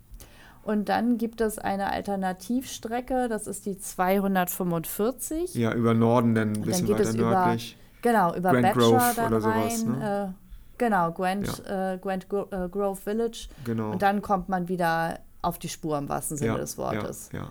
Und 0.71 0.89
dann 0.89 1.19
gibt 1.19 1.41
es 1.41 1.59
eine 1.59 1.91
Alternativstrecke, 1.91 3.29
das 3.29 3.47
ist 3.49 3.67
die 3.67 3.77
245. 3.79 5.55
Ja, 5.55 5.73
über 5.75 5.95
Norden 5.95 6.35
dann 6.35 6.49
ein 6.51 6.55
dann 6.55 6.63
bisschen 6.63 6.87
geht 6.87 6.99
weiter 6.99 7.09
es 7.09 7.15
über- 7.17 7.31
nördlich. 7.31 7.77
Genau, 8.03 8.35
über 8.37 8.51
Grand 8.53 8.63
Bachelor 8.63 8.91
Grove 8.99 9.13
dann 9.17 9.35
oder 9.35 9.45
rein. 9.47 9.71
sowas, 9.71 9.85
ne? 9.85 10.35
äh, 10.37 10.79
genau, 10.79 11.13
Grand, 11.13 11.67
äh, 11.67 11.99
Grand 12.01 12.29
Gro 12.29 12.47
äh, 12.51 12.69
Grove 12.69 12.97
Village. 13.01 13.49
Genau. 13.65 13.91
Und 13.91 14.03
dann 14.03 14.23
kommt 14.23 14.49
man 14.49 14.69
wieder 14.69 15.19
auf 15.43 15.59
die 15.59 15.69
Spur 15.69 15.99
im 15.99 16.09
wahrsten 16.09 16.37
Sinne 16.37 16.53
ja, 16.53 16.59
des 16.59 16.79
Wortes. 16.79 17.31
Ja, 17.33 17.41
ja. 17.41 17.49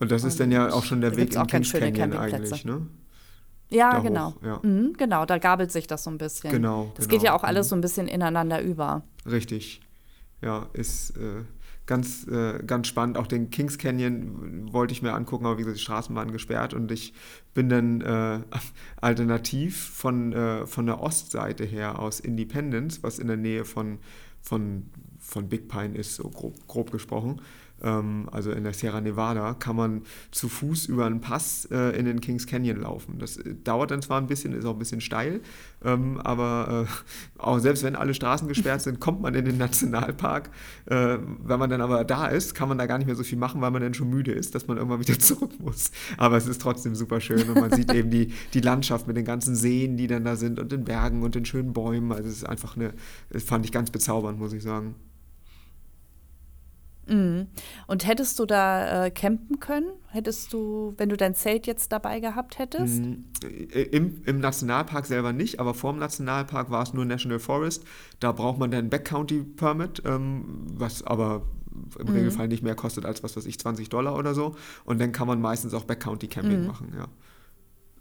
Und 0.00 0.10
das 0.10 0.24
ist 0.24 0.40
dann 0.40 0.50
ja 0.50 0.68
auch 0.72 0.82
schon 0.82 1.00
der 1.00 1.16
Weg 1.16 1.34
in 1.34 1.46
Kings 1.46 1.72
Canyon 1.72 2.12
eigentlich, 2.16 2.64
ne? 2.64 2.86
Ja, 3.70 3.92
Da 3.92 3.98
hoch, 3.98 4.02
genau. 4.02 4.34
ja. 4.44 4.58
Mhm, 4.62 4.94
genau, 4.98 5.24
da 5.26 5.38
gabelt 5.38 5.70
sich 5.70 5.86
das 5.86 6.02
so 6.04 6.10
ein 6.10 6.18
bisschen. 6.18 6.50
Genau, 6.50 6.90
Das 6.96 7.06
genau. 7.06 7.18
geht 7.18 7.22
ja 7.26 7.34
auch 7.34 7.44
alles 7.44 7.66
Mhm. 7.66 7.70
so 7.70 7.76
ein 7.76 7.80
bisschen 7.82 8.08
ineinander 8.08 8.60
über. 8.60 9.02
Richtig. 9.30 9.80
Ja, 10.42 10.68
ist 10.72 11.16
äh, 11.16 11.44
ganz, 11.86 12.26
äh, 12.26 12.62
ganz 12.66 12.88
spannend. 12.88 13.16
Auch 13.16 13.26
den 13.26 13.50
Kings 13.50 13.78
Canyon 13.78 14.72
wollte 14.72 14.92
ich 14.92 15.02
mir 15.02 15.14
angucken, 15.14 15.46
aber 15.46 15.56
wie 15.58 15.62
gesagt, 15.62 15.78
die 15.78 15.82
Straßen 15.82 16.14
waren 16.14 16.32
gesperrt 16.32 16.74
und 16.74 16.90
ich 16.90 17.14
bin 17.54 17.68
dann 17.68 18.00
äh, 18.00 18.40
alternativ 19.00 19.88
von, 19.90 20.32
äh, 20.32 20.66
von 20.66 20.86
der 20.86 21.00
Ostseite 21.00 21.64
her 21.64 21.98
aus 21.98 22.20
Independence, 22.20 23.02
was 23.02 23.18
in 23.18 23.28
der 23.28 23.36
Nähe 23.36 23.64
von, 23.64 23.98
von, 24.40 24.86
von 25.18 25.48
Big 25.48 25.68
Pine 25.68 25.96
ist, 25.96 26.16
so 26.16 26.28
grob, 26.28 26.54
grob 26.66 26.90
gesprochen. 26.90 27.40
Ähm, 27.82 28.28
also 28.30 28.50
in 28.52 28.64
der 28.64 28.72
Sierra 28.72 29.00
Nevada, 29.00 29.54
kann 29.54 29.76
man 29.76 30.02
zu 30.30 30.48
Fuß 30.48 30.86
über 30.86 31.06
einen 31.06 31.20
Pass 31.20 31.68
äh, 31.70 31.96
in 31.98 32.06
den 32.06 32.20
Kings 32.20 32.46
Canyon 32.46 32.80
laufen. 32.80 33.18
Das 33.18 33.36
äh, 33.36 33.54
dauert 33.54 33.90
dann 33.90 34.02
zwar 34.02 34.20
ein 34.20 34.26
bisschen, 34.26 34.52
ist 34.52 34.64
auch 34.64 34.72
ein 34.72 34.78
bisschen 34.78 35.00
steil, 35.00 35.40
ähm, 35.84 36.20
aber 36.20 36.86
äh, 36.86 37.40
auch 37.40 37.58
selbst 37.58 37.82
wenn 37.82 37.96
alle 37.96 38.14
Straßen 38.14 38.48
gesperrt 38.48 38.82
sind, 38.82 39.00
kommt 39.00 39.20
man 39.20 39.34
in 39.34 39.44
den 39.44 39.58
Nationalpark. 39.58 40.50
Äh, 40.86 41.18
wenn 41.44 41.58
man 41.58 41.70
dann 41.70 41.80
aber 41.80 42.04
da 42.04 42.26
ist, 42.26 42.54
kann 42.54 42.68
man 42.68 42.78
da 42.78 42.86
gar 42.86 42.98
nicht 42.98 43.06
mehr 43.06 43.16
so 43.16 43.24
viel 43.24 43.38
machen, 43.38 43.60
weil 43.60 43.70
man 43.70 43.82
dann 43.82 43.94
schon 43.94 44.08
müde 44.08 44.32
ist, 44.32 44.54
dass 44.54 44.66
man 44.66 44.76
irgendwann 44.76 45.00
wieder 45.00 45.18
zurück 45.18 45.52
muss. 45.58 45.90
Aber 46.16 46.36
es 46.36 46.46
ist 46.46 46.60
trotzdem 46.60 46.94
super 46.94 47.20
schön 47.20 47.48
und 47.48 47.60
man 47.60 47.72
sieht 47.72 47.92
eben 47.92 48.10
die, 48.10 48.32
die 48.54 48.60
Landschaft 48.60 49.06
mit 49.06 49.16
den 49.16 49.24
ganzen 49.24 49.54
Seen, 49.54 49.96
die 49.96 50.06
dann 50.06 50.24
da 50.24 50.36
sind 50.36 50.60
und 50.60 50.72
den 50.72 50.84
Bergen 50.84 51.22
und 51.22 51.34
den 51.34 51.44
schönen 51.44 51.72
Bäumen. 51.72 52.12
Also 52.12 52.28
es 52.28 52.36
ist 52.36 52.48
einfach 52.48 52.76
eine, 52.76 52.92
fand 53.38 53.64
ich 53.64 53.72
ganz 53.72 53.90
bezaubernd, 53.90 54.38
muss 54.38 54.52
ich 54.52 54.62
sagen. 54.62 54.94
Mhm. 57.06 57.48
Und 57.86 58.06
hättest 58.06 58.38
du 58.38 58.46
da 58.46 59.06
äh, 59.06 59.10
campen 59.10 59.58
können? 59.60 59.90
Hättest 60.08 60.52
du, 60.52 60.94
wenn 60.98 61.08
du 61.08 61.16
dein 61.16 61.34
Zelt 61.34 61.66
jetzt 61.66 61.90
dabei 61.92 62.20
gehabt 62.20 62.58
hättest? 62.58 63.00
Mm, 63.02 63.24
Im, 63.90 64.22
Im 64.24 64.40
Nationalpark 64.40 65.06
selber 65.06 65.32
nicht, 65.32 65.58
aber 65.58 65.74
vor 65.74 65.92
dem 65.92 65.98
Nationalpark 65.98 66.70
war 66.70 66.82
es 66.82 66.94
nur 66.94 67.04
National 67.04 67.38
Forest. 67.38 67.84
Da 68.20 68.32
braucht 68.32 68.58
man 68.58 68.70
dann 68.70 68.88
Backcounty-Permit, 68.90 70.02
ähm, 70.04 70.44
was 70.74 71.02
aber 71.02 71.42
im 71.98 72.06
Mhm. 72.08 72.12
Regelfall 72.12 72.48
nicht 72.48 72.62
mehr 72.62 72.74
kostet 72.74 73.04
als, 73.06 73.22
was 73.22 73.36
weiß 73.36 73.46
ich, 73.46 73.58
20 73.58 73.88
Dollar 73.88 74.16
oder 74.16 74.34
so. 74.34 74.54
Und 74.84 75.00
dann 75.00 75.12
kann 75.12 75.26
man 75.26 75.40
meistens 75.40 75.72
auch 75.74 75.84
Backcounty-Camping 75.84 76.60
Mhm. 76.60 76.66
machen, 76.66 76.92
ja. 76.96 77.06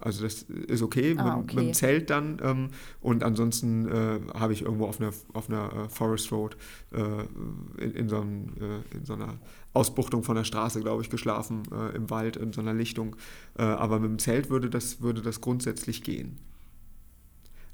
Also 0.02 0.24
das 0.24 0.44
ist 0.44 0.82
okay, 0.82 1.16
Ah, 1.18 1.38
mit, 1.38 1.44
okay. 1.46 1.56
mit 1.56 1.66
dem 1.66 1.74
Zelt 1.74 2.10
dann. 2.10 2.38
Ähm, 2.44 2.70
und 3.02 3.24
ansonsten 3.24 3.88
äh, 3.88 4.20
habe 4.34 4.54
ich 4.54 4.64
irgendwo 4.64 4.86
auf 4.86 5.00
einer, 5.00 5.12
auf 5.34 5.50
einer 5.50 5.72
äh, 5.86 5.90
Forest 5.90 6.32
Road 6.32 6.58
äh, 6.92 7.84
in, 7.84 7.92
in, 7.94 8.10
so 8.10 8.20
einem, 8.20 8.50
äh, 8.60 8.98
in 8.98 9.06
so 9.06 9.14
einer 9.14 9.38
Ausbuchtung 9.74 10.24
von 10.24 10.36
der 10.36 10.44
Straße, 10.44 10.82
glaube 10.82 11.02
ich, 11.02 11.10
geschlafen, 11.10 11.64
äh, 11.72 11.96
im 11.96 12.10
Wald, 12.10 12.36
in 12.38 12.52
so 12.54 12.62
einer 12.62 12.74
Lichtung. 12.74 13.16
Äh, 13.58 13.64
aber 13.64 14.00
mit 14.00 14.10
dem 14.10 14.20
Zelt 14.20 14.50
würde 14.50 14.70
das, 14.70 15.02
würde 15.02 15.22
das 15.22 15.42
grundsätzlich 15.42 16.04
gehen. 16.04 16.40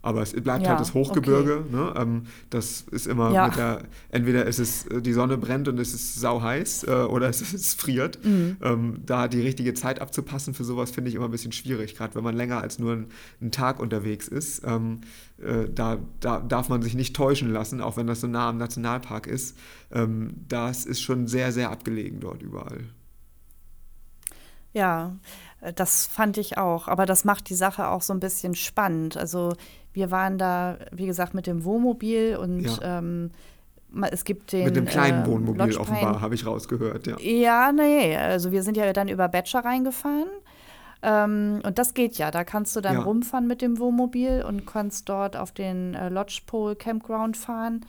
Aber 0.07 0.21
es 0.21 0.31
bleibt 0.31 0.63
Ja, 0.63 0.69
halt 0.69 0.79
das 0.79 0.93
Hochgebirge. 0.93 1.65
Ne? 1.69 1.93
Ähm, 1.97 2.23
das 2.49 2.81
ist 2.91 3.07
immer 3.07 3.33
Ja. 3.33 3.45
mit 3.47 3.57
der, 3.57 3.83
entweder 4.09 4.45
ist 4.45 4.57
es 4.57 4.85
äh, 4.87 5.01
die 5.01 5.11
Sonne 5.11 5.37
brennt 5.37 5.67
und 5.67 5.77
es 5.79 5.93
ist 5.93 6.15
sau 6.15 6.41
heiß 6.41 6.85
äh, 6.85 6.91
oder 6.91 7.27
es, 7.27 7.41
es 7.53 7.73
friert. 7.73 8.23
Mhm. 8.23 8.55
Ähm, 8.61 8.99
da 9.05 9.27
die 9.27 9.41
richtige 9.41 9.73
Zeit 9.73 9.99
abzupassen 10.01 10.53
für 10.53 10.63
sowas 10.63 10.91
finde 10.91 11.09
ich 11.09 11.15
immer 11.15 11.25
ein 11.25 11.31
bisschen 11.31 11.51
schwierig, 11.51 11.95
gerade 11.95 12.15
wenn 12.15 12.23
man 12.23 12.35
länger 12.37 12.61
als 12.61 12.79
nur 12.79 12.93
ein- 12.93 13.07
einen 13.41 13.51
Tag 13.51 13.79
unterwegs 13.81 14.29
ist. 14.29 14.61
Ähm, 14.65 15.01
äh, 15.43 15.67
da, 15.69 15.97
da 16.21 16.39
darf 16.39 16.69
man 16.69 16.81
sich 16.81 16.95
nicht 16.95 17.15
täuschen 17.15 17.51
lassen, 17.51 17.81
auch 17.81 17.97
wenn 17.97 18.07
das 18.07 18.21
so 18.21 18.27
nah 18.27 18.47
am 18.49 18.57
Nationalpark 18.57 19.27
ist. 19.27 19.57
Ähm, 19.91 20.31
das 20.47 20.85
ist 20.85 21.01
schon 21.01 21.27
sehr, 21.27 21.51
sehr 21.51 21.69
abgelegen 21.69 22.19
dort 22.21 22.41
überall. 22.41 22.85
Ja, 24.77 25.13
äh, 25.61 25.73
das 25.73 26.05
fand 26.07 26.37
ich 26.37 26.57
auch. 26.57 26.87
Aber 26.87 27.05
das 27.05 27.25
macht 27.25 27.49
die 27.49 27.55
Sache 27.55 27.87
auch 27.87 28.01
so 28.01 28.13
ein 28.13 28.19
bisschen 28.19 28.55
spannend. 28.55 29.17
Also 29.17 29.53
wir 29.93 30.11
waren 30.11 30.37
da, 30.37 30.77
wie 30.91 31.05
gesagt, 31.07 31.33
mit 31.33 31.47
dem 31.47 31.63
Wohnmobil 31.63 32.37
und 32.37 32.61
Ja. 32.61 32.99
ähm, 32.99 33.31
es 34.11 34.23
gibt 34.25 34.51
den 34.51 34.65
Mit 34.65 34.75
dem 34.75 34.85
kleinen 34.85 35.23
ähm, 35.25 35.31
Wohnmobil 35.31 35.61
Lodge 35.61 35.77
Pine- 35.79 35.81
offenbar, 35.81 36.21
habe 36.21 36.35
ich 36.35 36.45
rausgehört. 36.45 37.07
Ja. 37.07 37.17
Ja, 37.19 37.71
nee, 37.71 38.15
also 38.15 38.51
wir 38.51 38.61
sind 38.61 38.77
ja 38.77 38.91
dann 38.93 39.07
über 39.07 39.27
Bachelor 39.29 39.65
reingefahren. 39.65 40.27
Ähm, 41.03 41.61
und 41.63 41.77
das 41.79 41.93
geht 41.93 42.17
ja. 42.17 42.31
Da 42.31 42.43
kannst 42.43 42.75
du 42.75 42.81
dann 42.81 42.95
Ja. 42.95 43.01
rumfahren 43.03 43.47
mit 43.47 43.61
dem 43.61 43.79
Wohnmobil 43.79 44.43
und 44.47 44.65
kannst 44.65 45.07
dort 45.09 45.37
auf 45.37 45.51
den 45.51 45.93
äh, 45.93 46.09
Lodge 46.09 46.41
Pole 46.45 46.75
Campground 46.75 47.37
fahren. 47.37 47.85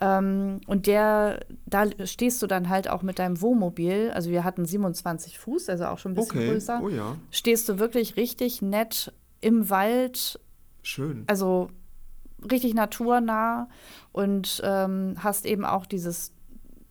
Ähm, 0.00 0.60
und 0.66 0.86
der, 0.86 1.40
da 1.66 1.86
stehst 2.06 2.40
du 2.42 2.46
dann 2.46 2.68
halt 2.68 2.88
auch 2.88 3.02
mit 3.02 3.18
deinem 3.18 3.40
Wohnmobil, 3.40 4.10
also 4.14 4.30
wir 4.30 4.44
hatten 4.44 4.64
27 4.64 5.38
Fuß, 5.38 5.68
also 5.68 5.86
auch 5.86 5.98
schon 5.98 6.12
ein 6.12 6.14
bisschen 6.14 6.38
Okay, 6.38 6.50
größer. 6.50 6.80
oh 6.82 6.88
ja. 6.88 7.16
Stehst 7.30 7.68
du 7.68 7.78
wirklich 7.80 8.16
richtig 8.16 8.62
nett 8.62 9.12
im 9.40 9.70
Wald, 9.70 10.38
Schön. 10.82 11.24
also 11.26 11.68
richtig 12.50 12.74
naturnah 12.74 13.68
und 14.12 14.60
ähm, 14.64 15.16
hast 15.18 15.44
eben 15.46 15.64
auch 15.64 15.84
dieses 15.86 16.32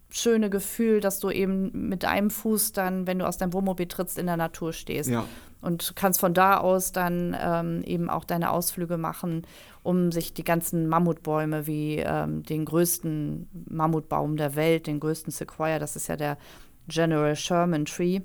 schöne 0.10 0.50
Gefühl, 0.50 1.00
dass 1.00 1.20
du 1.20 1.30
eben 1.30 1.90
mit 1.90 2.06
einem 2.06 2.30
Fuß 2.30 2.72
dann, 2.74 3.08
wenn 3.08 3.20
du 3.20 3.28
aus 3.28 3.38
deinem 3.38 3.54
Wohnmobil 3.54 3.88
trittst, 3.88 4.18
in 4.18 4.26
der 4.26 4.38
Natur 4.38 4.74
stehst. 4.74 5.10
Ja, 5.10 5.26
Und 5.60 5.96
kannst 5.96 6.20
von 6.20 6.34
da 6.34 6.58
aus 6.58 6.92
dann 6.92 7.36
ähm, 7.40 7.82
eben 7.84 8.10
auch 8.10 8.24
deine 8.26 8.52
Ausflüge 8.52 8.98
machen, 8.98 9.42
um 9.84 10.12
sich 10.12 10.34
die 10.34 10.44
ganzen 10.44 10.88
Mammutbäume 10.88 11.66
wie 11.66 11.98
ähm, 11.98 12.44
den 12.44 12.64
größten 12.66 13.48
Mammutbaum 13.70 14.38
der 14.38 14.56
Welt, 14.56 14.86
den 14.88 15.00
größten 15.00 15.32
Sequoia, 15.32 15.80
das 15.80 15.96
ist 15.96 16.08
ja 16.08 16.16
der 16.16 16.38
General 16.88 17.36
Sherman 17.36 17.86
Tree. 17.86 18.22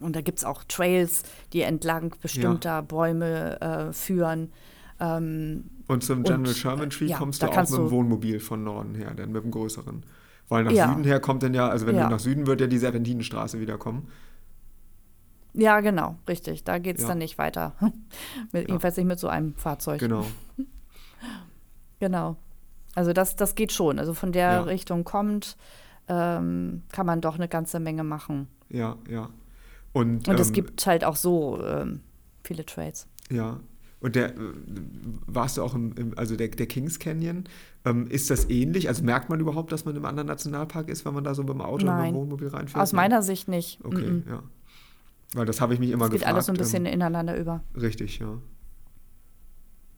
Und 0.00 0.14
da 0.14 0.20
gibt 0.20 0.38
es 0.38 0.44
auch 0.44 0.62
Trails, 0.64 1.24
die 1.52 1.62
entlang 1.62 2.14
bestimmter 2.22 2.82
Bäume 2.82 3.60
äh, 3.60 3.92
führen. 3.92 4.52
Ähm, 5.00 5.64
und 5.88 6.04
zum 6.04 6.18
Und, 6.18 6.28
General 6.28 6.54
Sherman 6.54 6.90
Tree 6.90 7.06
ja, 7.06 7.18
kommst 7.18 7.42
du 7.42 7.48
auch 7.48 7.56
mit 7.56 7.70
dem 7.70 7.90
Wohnmobil 7.90 8.38
von 8.38 8.62
Norden 8.62 8.94
her, 8.94 9.12
dann 9.16 9.32
mit 9.32 9.42
dem 9.42 9.50
größeren. 9.50 10.04
Weil 10.48 10.64
nach 10.64 10.72
Ja. 10.72 10.88
Süden 10.88 11.04
her 11.04 11.18
kommt 11.18 11.42
dann 11.42 11.54
ja, 11.54 11.68
also 11.68 11.86
wenn 11.86 11.96
Ja. 11.96 12.04
du 12.04 12.10
nach 12.10 12.20
Süden 12.20 12.46
wird 12.46 12.60
ja 12.60 12.68
die 12.68 12.78
Serpentinenstraße 12.78 13.58
wieder 13.60 13.76
kommen. 13.76 14.08
Ja, 15.54 15.80
genau, 15.80 16.16
richtig. 16.28 16.64
Da 16.64 16.78
geht 16.78 16.96
es 16.96 17.02
Ja. 17.02 17.08
dann 17.08 17.18
nicht 17.18 17.38
weiter. 17.38 17.72
mit, 18.52 18.68
Jedenfalls 18.68 18.96
nicht 18.96 19.06
mit 19.06 19.18
so 19.18 19.28
einem 19.28 19.54
Fahrzeug. 19.54 20.00
Genau. 20.00 20.24
Genau. 22.00 22.36
Also 22.94 23.12
das, 23.12 23.36
das 23.36 23.54
geht 23.54 23.70
schon. 23.72 23.98
Also 24.00 24.12
von 24.12 24.32
der 24.32 24.50
Ja. 24.50 24.60
Richtung 24.62 25.04
kommt, 25.04 25.56
ähm, 26.08 26.82
kann 26.90 27.06
man 27.06 27.20
doch 27.20 27.36
eine 27.36 27.46
ganze 27.48 27.78
Menge 27.80 28.02
machen. 28.02 28.48
Ja, 28.68 28.96
ja. 29.08 29.28
Und, 29.92 30.26
Und 30.28 30.40
es 30.40 30.48
ähm, 30.48 30.54
gibt 30.54 30.84
halt 30.86 31.04
auch 31.04 31.16
so 31.16 31.62
ähm, 31.64 32.00
viele 32.42 32.66
Trades. 32.66 33.06
Ja. 33.30 33.60
Und 34.00 34.16
der, 34.16 34.34
äh, 34.36 34.40
warst 35.26 35.56
du 35.58 35.62
auch 35.62 35.74
im, 35.76 35.92
im 35.96 36.18
also 36.18 36.34
der, 36.34 36.48
der 36.48 36.66
Kings 36.66 36.98
Canyon, 36.98 37.44
ähm, 37.84 38.08
ist 38.08 38.30
das 38.30 38.50
ähnlich? 38.50 38.88
Also 38.88 39.04
merkt 39.04 39.28
man 39.30 39.38
überhaupt, 39.38 39.70
dass 39.70 39.84
man 39.84 39.94
im 39.94 40.04
anderen 40.04 40.26
Nationalpark 40.26 40.88
ist, 40.88 41.04
wenn 41.04 41.14
man 41.14 41.22
da 41.22 41.34
so 41.34 41.42
mit 41.44 41.50
dem 41.52 41.60
Auto 41.60 41.84
oder 41.84 41.96
Nein. 41.98 42.12
dem 42.12 42.16
Wohnmobil 42.16 42.48
reinfährt? 42.48 42.82
Aus 42.82 42.92
meiner 42.92 43.22
Sicht 43.22 43.46
nicht. 43.46 43.78
Okay, 43.84 43.96
Mm-mm. 44.10 44.28
ja. 44.28 44.42
Weil 45.34 45.46
das 45.46 45.60
habe 45.60 45.74
ich 45.74 45.80
mich 45.80 45.90
immer 45.90 46.06
geht 46.06 46.20
gefragt. 46.20 46.34
alles 46.34 46.46
so 46.46 46.52
ein 46.52 46.58
bisschen 46.58 46.86
ähm, 46.86 46.94
ineinander 46.94 47.36
über. 47.36 47.62
Richtig, 47.74 48.18
ja. 48.18 48.38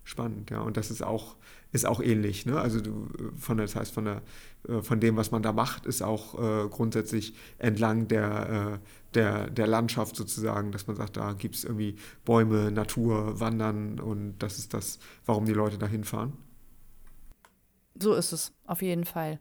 Spannend, 0.05 0.51
ja. 0.51 0.61
Und 0.61 0.77
das 0.77 0.91
ist 0.91 1.03
auch, 1.03 1.37
ist 1.73 1.87
auch 1.87 2.01
ähnlich, 2.01 2.45
ne? 2.45 2.61
Also 2.61 2.81
du, 2.81 3.09
von 3.37 3.57
der, 3.57 3.67
das 3.67 3.75
heißt, 3.75 3.93
von 3.93 4.05
der, 4.05 4.23
äh, 4.69 4.83
von 4.83 5.01
dem, 5.01 5.17
was 5.17 5.31
man 5.31 5.43
da 5.43 5.53
macht, 5.53 5.87
ist 5.87 6.03
auch 6.03 6.35
äh, 6.39 6.69
grundsätzlich 6.69 7.35
entlang 7.59 8.07
der, 8.07 8.81
äh, 8.81 9.15
der, 9.15 9.51
der 9.51 9.67
Landschaft 9.67 10.15
sozusagen, 10.15 10.73
dass 10.73 10.87
man 10.87 10.97
sagt, 10.97 11.17
da 11.17 11.33
gibt 11.33 11.57
es 11.57 11.65
irgendwie 11.65 11.97
Bäume, 12.25 12.71
Natur, 12.71 13.41
Wandern 13.41 13.99
und 13.99 14.39
das 14.39 14.59
ist 14.59 14.75
das, 14.75 14.99
warum 15.25 15.47
die 15.47 15.55
Leute 15.55 15.79
da 15.79 15.87
hinfahren. 15.87 16.35
So 17.99 18.13
ist 18.15 18.33
es, 18.33 18.53
auf 18.67 18.83
jeden 18.83 19.05
Fall. 19.05 19.39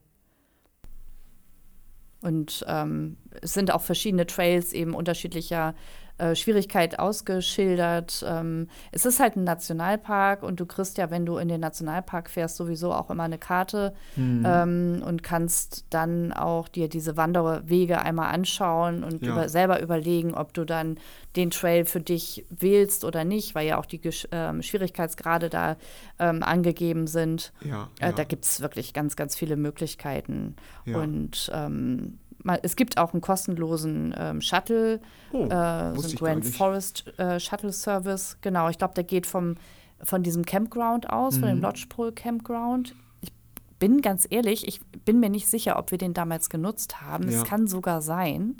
Und 2.24 2.64
ähm, 2.70 3.18
es 3.42 3.54
sind 3.54 3.72
auch 3.74 3.82
verschiedene 3.82 4.26
Trails 4.26 4.72
eben 4.72 4.96
unterschiedlicher 4.96 5.76
äh, 6.24 6.36
Schwierigkeit 6.36 7.00
ausgeschildert. 7.00 8.24
Ähm, 8.28 8.68
es 8.92 9.06
ist 9.06 9.20
halt 9.20 9.36
ein 9.36 9.44
Nationalpark 9.44 10.44
und 10.44 10.60
du 10.60 10.66
kriegst 10.66 10.98
ja, 10.98 11.12
wenn 11.12 11.26
du 11.26 11.38
in 11.38 11.48
den 11.48 11.60
Nationalpark 11.62 12.30
fährst, 12.30 12.56
sowieso 12.58 12.94
auch 12.94 13.10
immer 13.10 13.24
eine 13.24 13.38
Karte 13.38 13.94
Mhm. 14.16 14.44
ähm, 14.46 15.04
und 15.06 15.24
kannst 15.24 15.86
dann 15.90 16.32
auch 16.32 16.68
dir 16.68 16.88
diese 16.88 17.18
Wanderwege 17.18 18.02
einmal 18.02 18.34
anschauen 18.34 19.04
und 19.04 19.26
Ja. 19.26 19.32
über, 19.32 19.50
selber 19.50 19.82
überlegen, 19.82 20.34
ob 20.34 20.54
du 20.54 20.66
dann 20.66 20.98
den 21.36 21.50
Trail 21.50 21.86
für 21.86 22.00
dich 22.00 22.46
wählst 22.50 23.04
oder 23.06 23.24
nicht, 23.24 23.56
weil 23.56 23.68
ja 23.68 23.78
auch 23.80 23.86
die 23.88 24.00
Gesch 24.00 24.28
ähm, 24.32 24.62
Schwierigkeitsgrade 24.62 25.50
da 25.50 25.78
ähm, 26.20 26.44
angegeben 26.44 27.08
sind. 27.08 27.52
Ja, 27.64 27.90
Äh, 28.00 28.08
ja. 28.08 28.12
Da 28.12 28.24
gibt 28.24 28.46
es 28.46 28.62
wirklich 28.62 28.94
ganz, 28.94 29.16
ganz 29.16 29.36
viele 29.36 29.56
Möglichkeiten. 29.58 30.56
Und 30.86 31.52
ähm, 31.54 32.20
mal, 32.46 32.60
es 32.64 32.76
gibt 32.76 32.98
auch 32.98 33.14
einen 33.14 33.22
kostenlosen 33.22 34.14
ähm, 34.18 34.42
Shuttle, 34.42 35.00
Oh, 35.32 35.46
äh, 35.46 35.96
so 35.96 36.08
einen 36.08 36.16
Grand. 36.16 36.46
Forest 36.46 37.18
äh, 37.20 37.40
Shuttle 37.40 37.72
Service. 37.74 38.38
Genau, 38.42 38.70
ich 38.70 38.78
glaube, 38.78 38.94
der 38.94 39.04
geht 39.04 39.26
vom, 39.28 39.56
von 40.02 40.24
diesem 40.24 40.46
Campground 40.46 41.10
aus, 41.10 41.38
von 41.38 41.48
dem 41.48 41.58
Mhm. 41.58 41.64
Lodgepole 41.64 42.12
Campground. 42.12 42.94
Ich 43.22 43.32
bin 43.80 44.02
ganz 44.02 44.28
ehrlich, 44.30 44.68
ich 44.68 44.82
bin 45.06 45.20
mir 45.20 45.30
nicht 45.30 45.48
sicher, 45.48 45.78
ob 45.80 45.92
wir 45.92 45.98
den 45.98 46.14
damals 46.14 46.50
genutzt 46.50 47.02
haben. 47.02 47.30
Ja. 47.30 47.42
Es 47.42 47.44
kann 47.48 47.68
sogar 47.68 48.02
sein. 48.02 48.58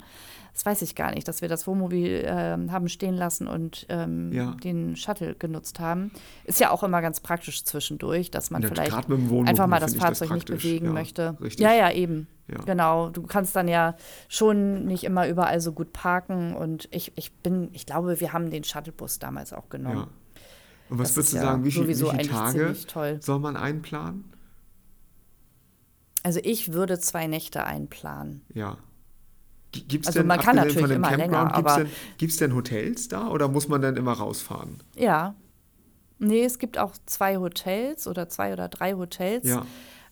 Das 0.52 0.64
weiß 0.66 0.82
ich 0.82 0.94
gar 0.94 1.12
nicht, 1.12 1.26
dass 1.26 1.40
wir 1.42 1.48
das 1.48 1.66
Wohnmobil 1.66 2.22
ähm, 2.26 2.70
haben 2.70 2.88
stehen 2.88 3.14
lassen 3.14 3.48
und 3.48 3.86
ähm, 3.88 4.30
Ja. 4.32 4.52
den 4.62 4.94
Shuttle 4.94 5.34
genutzt 5.34 5.80
haben. 5.80 6.12
Ist 6.44 6.60
ja 6.60 6.70
auch 6.70 6.84
immer 6.84 7.02
ganz 7.02 7.18
praktisch 7.18 7.64
zwischendurch, 7.64 8.30
dass 8.30 8.50
man 8.52 8.62
Ja, 8.62 8.68
vielleicht 8.68 8.92
einfach 8.94 9.66
mal 9.66 9.80
das 9.80 9.94
ich 9.94 9.98
das 9.98 10.06
Fahrzeug 10.18 10.30
nicht 10.32 10.46
bewegen 10.46 10.86
Ja, 10.86 10.92
möchte. 10.92 11.36
richtig. 11.40 11.58
Ja, 11.64 11.74
ja, 11.74 11.90
eben. 11.90 12.28
Ja. 12.46 12.58
Genau. 12.64 13.08
Du 13.10 13.22
kannst 13.22 13.56
dann 13.56 13.68
ja 13.68 13.96
schon 14.28 14.84
nicht 14.84 15.04
immer 15.04 15.28
überall 15.28 15.60
so 15.60 15.72
gut 15.72 15.92
parken. 15.92 16.54
Und 16.54 16.88
ich, 16.90 17.12
ich 17.16 17.32
bin, 17.32 17.70
ich 17.72 17.86
glaube, 17.86 18.20
wir 18.20 18.32
haben 18.32 18.50
den 18.50 18.64
Shuttlebus 18.64 19.18
damals 19.18 19.52
auch 19.52 19.68
genommen. 19.68 19.96
Ja. 19.96 20.08
Und 20.90 20.98
was 20.98 21.08
Das 21.08 21.16
würdest 21.16 21.32
du 21.32 21.36
ja 21.38 21.42
sagen, 21.42 21.64
wie, 21.64 21.70
viel, 21.70 21.88
wie 21.88 21.94
viele 21.94 22.28
Tage 22.28 22.74
soll 23.20 23.38
man 23.38 23.56
einplanen? 23.56 24.24
Also 26.22 26.40
ich 26.42 26.72
würde 26.72 26.98
zwei 26.98 27.26
Nächte 27.26 27.64
einplanen. 27.64 28.42
Ja. 28.54 28.78
Gibt 29.72 30.04
es 30.04 30.08
Also 30.08 30.20
denn, 30.20 30.26
man 30.28 30.38
kann 30.38 30.56
natürlich 30.56 30.90
immer 30.90 31.10
länger, 31.16 31.48
Campground, 31.48 31.54
gibt's 31.54 31.72
aber- 31.72 31.84
denn, 31.84 31.92
gibt's 32.18 32.36
denn 32.36 32.54
Hotels 32.54 33.08
da 33.08 33.28
oder 33.28 33.48
muss 33.48 33.68
man 33.68 33.82
dann 33.82 33.96
immer 33.96 34.12
rausfahren? 34.12 34.82
Ja. 34.96 35.34
Nee, 36.18 36.44
es 36.44 36.58
gibt 36.58 36.78
auch 36.78 36.92
zwei 37.06 37.38
Hotels 37.38 38.06
oder 38.06 38.28
zwei 38.28 38.52
oder 38.52 38.68
drei 38.68 38.94
Hotels. 38.94 39.46
Ja, 39.46 39.66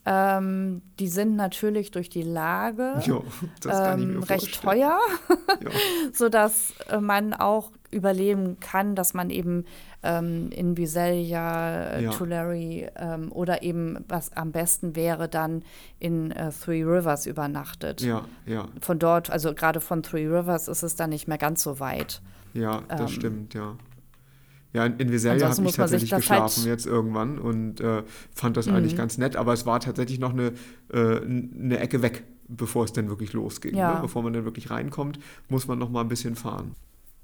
Ähm, 0.04 0.82
die 0.98 1.06
sind 1.08 1.36
natürlich 1.36 1.90
durch 1.92 2.08
die 2.10 2.22
Lage 2.22 2.94
jo, 3.04 3.24
ähm, 3.70 4.22
recht 4.24 4.60
teuer. 4.62 4.98
Sodass 6.12 6.74
äh, 6.90 6.98
man 7.00 7.34
auch 7.34 7.70
überleben 7.90 8.58
kann, 8.58 8.94
dass 8.94 9.14
man 9.14 9.30
eben 9.30 9.64
ähm, 10.02 10.50
in 10.50 10.76
Visalia, 10.76 11.84
äh, 11.90 12.02
Ja. 12.04 12.10
Tulare 12.10 12.90
ähm, 12.96 13.30
oder 13.30 13.62
eben, 13.62 14.04
was 14.08 14.32
am 14.36 14.50
besten 14.50 14.96
wäre, 14.96 15.28
dann 15.28 15.62
in 15.98 16.30
äh, 16.32 16.50
Three 16.50 16.82
Rivers 16.82 17.26
übernachtet. 17.26 18.00
ja, 18.00 18.24
ja, 18.46 18.66
Von 18.80 18.98
dort, 18.98 19.30
also 19.30 19.54
gerade 19.54 19.80
von 19.80 20.02
Three 20.02 20.26
Rivers 20.26 20.68
ist 20.68 20.82
es 20.82 20.96
dann 20.96 21.10
nicht 21.10 21.28
mehr 21.28 21.38
ganz 21.38 21.62
so 21.62 21.78
weit. 21.80 22.20
ja, 22.54 22.82
das 22.88 23.02
Ähm, 23.02 23.08
stimmt, 23.08 23.54
ja. 23.54 23.76
Ja, 24.74 24.86
in, 24.86 24.98
in 24.98 25.12
ansonsten 25.12 25.44
habe 25.62 25.68
ich 25.68 25.76
tatsächlich 25.76 26.12
halt- 26.12 26.22
geschlafen 26.22 26.66
jetzt 26.66 26.86
irgendwann 26.86 27.38
und 27.38 27.80
äh, 27.80 28.02
fand 28.34 28.56
das 28.56 28.68
eigentlich 28.68 28.94
Mhm. 28.94 28.98
ganz 28.98 29.18
nett, 29.18 29.36
aber 29.36 29.52
es 29.52 29.66
war 29.66 29.80
tatsächlich 29.80 30.18
noch 30.18 30.32
eine, 30.32 30.52
äh, 30.92 31.20
eine 31.20 31.78
Ecke 31.78 32.00
weg, 32.02 32.24
bevor 32.48 32.84
es 32.84 32.92
dann 32.92 33.08
wirklich 33.08 33.32
losging. 33.34 33.76
Ja. 33.76 33.94
Ne? 33.96 34.00
Bevor 34.00 34.22
man 34.22 34.32
dann 34.32 34.44
wirklich 34.44 34.70
reinkommt, 34.70 35.18
muss 35.48 35.66
man 35.68 35.78
noch 35.78 35.90
mal 35.90 36.00
ein 36.00 36.08
bisschen 36.08 36.36
fahren. 36.36 36.72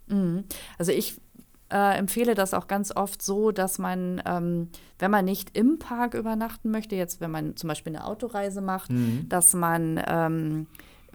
Mhm. 0.09 0.45
Also 0.79 0.93
ich 0.93 1.19
äh, 1.71 1.99
empfehle 1.99 2.35
das 2.35 2.55
auch 2.55 2.67
ganz 2.67 2.95
oft 2.97 3.21
so, 3.21 3.51
dass 3.51 3.79
man, 3.79 4.23
ähm, 4.25 4.69
wenn 4.99 5.11
man 5.11 5.25
nicht 5.27 5.55
im 5.57 5.79
Park 5.79 6.15
übernachten 6.15 6.71
möchte, 6.71 6.97
jetzt 6.97 7.21
wenn 7.21 7.31
man 7.31 7.57
zum 7.57 7.69
Beispiel 7.69 7.95
eine 7.95 8.07
Autoreise 8.07 8.63
macht, 8.63 8.91
Mhm. 8.91 9.27
dass 9.29 9.53
man 9.53 10.01
ähm, 10.07 10.67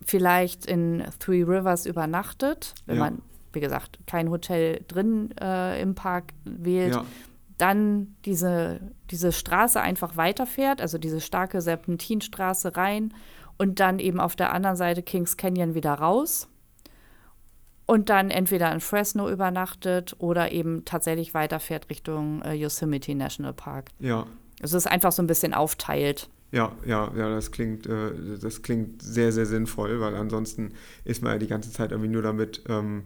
vielleicht 0.05 0.65
in 0.67 1.03
Three 1.19 1.41
Rivers 1.43 1.85
übernachtet, 1.87 2.75
wenn 2.85 2.97
Ja. 2.97 3.03
man, 3.03 3.21
wie 3.53 3.59
gesagt, 3.59 3.99
kein 4.07 4.29
Hotel 4.29 4.83
drin 4.87 5.33
äh, 5.39 5.81
im 5.81 5.95
Park 5.95 6.33
wählt, 6.43 6.95
Ja, 6.95 7.05
dann 7.57 8.15
diese, 8.25 8.81
diese 9.11 9.31
Straße 9.31 9.79
einfach 9.79 10.17
weiterfährt, 10.17 10.81
also 10.81 10.97
diese 10.97 11.21
starke 11.21 11.61
Serpentinstraße 11.61 12.75
rein 12.75 13.13
und 13.57 13.79
dann 13.79 13.99
eben 13.99 14.19
auf 14.19 14.35
der 14.35 14.51
anderen 14.53 14.75
Seite 14.75 15.03
Kings 15.03 15.37
Canyon 15.37 15.75
wieder 15.75 15.93
raus 15.93 16.49
und 17.85 18.09
dann 18.09 18.31
entweder 18.31 18.71
in 18.73 18.79
Fresno 18.79 19.29
übernachtet 19.29 20.15
oder 20.19 20.51
eben 20.51 20.85
tatsächlich 20.85 21.33
weiterfährt 21.33 21.89
Richtung 21.89 22.41
äh, 22.41 22.53
Yosemite 22.53 23.13
National 23.15 23.53
Park. 23.53 23.91
ja, 23.99 24.25
Also 24.61 24.77
es 24.77 24.85
ist 24.85 24.91
einfach 24.91 25.11
so 25.11 25.21
ein 25.21 25.27
bisschen 25.27 25.53
aufteilt. 25.53 26.29
Ja, 26.51 26.71
ja, 26.85 27.11
ja, 27.15 27.29
das 27.29 27.51
klingt, 27.51 27.87
äh, 27.87 28.11
das 28.39 28.61
klingt 28.61 29.01
sehr, 29.01 29.31
sehr 29.31 29.45
sinnvoll, 29.45 29.99
weil 29.99 30.15
ansonsten 30.15 30.73
ist 31.03 31.23
man 31.23 31.33
ja 31.33 31.39
die 31.39 31.47
ganze 31.47 31.71
Zeit 31.71 31.91
irgendwie 31.91 32.11
nur 32.11 32.21
damit 32.21 32.63
ähm, 32.69 33.05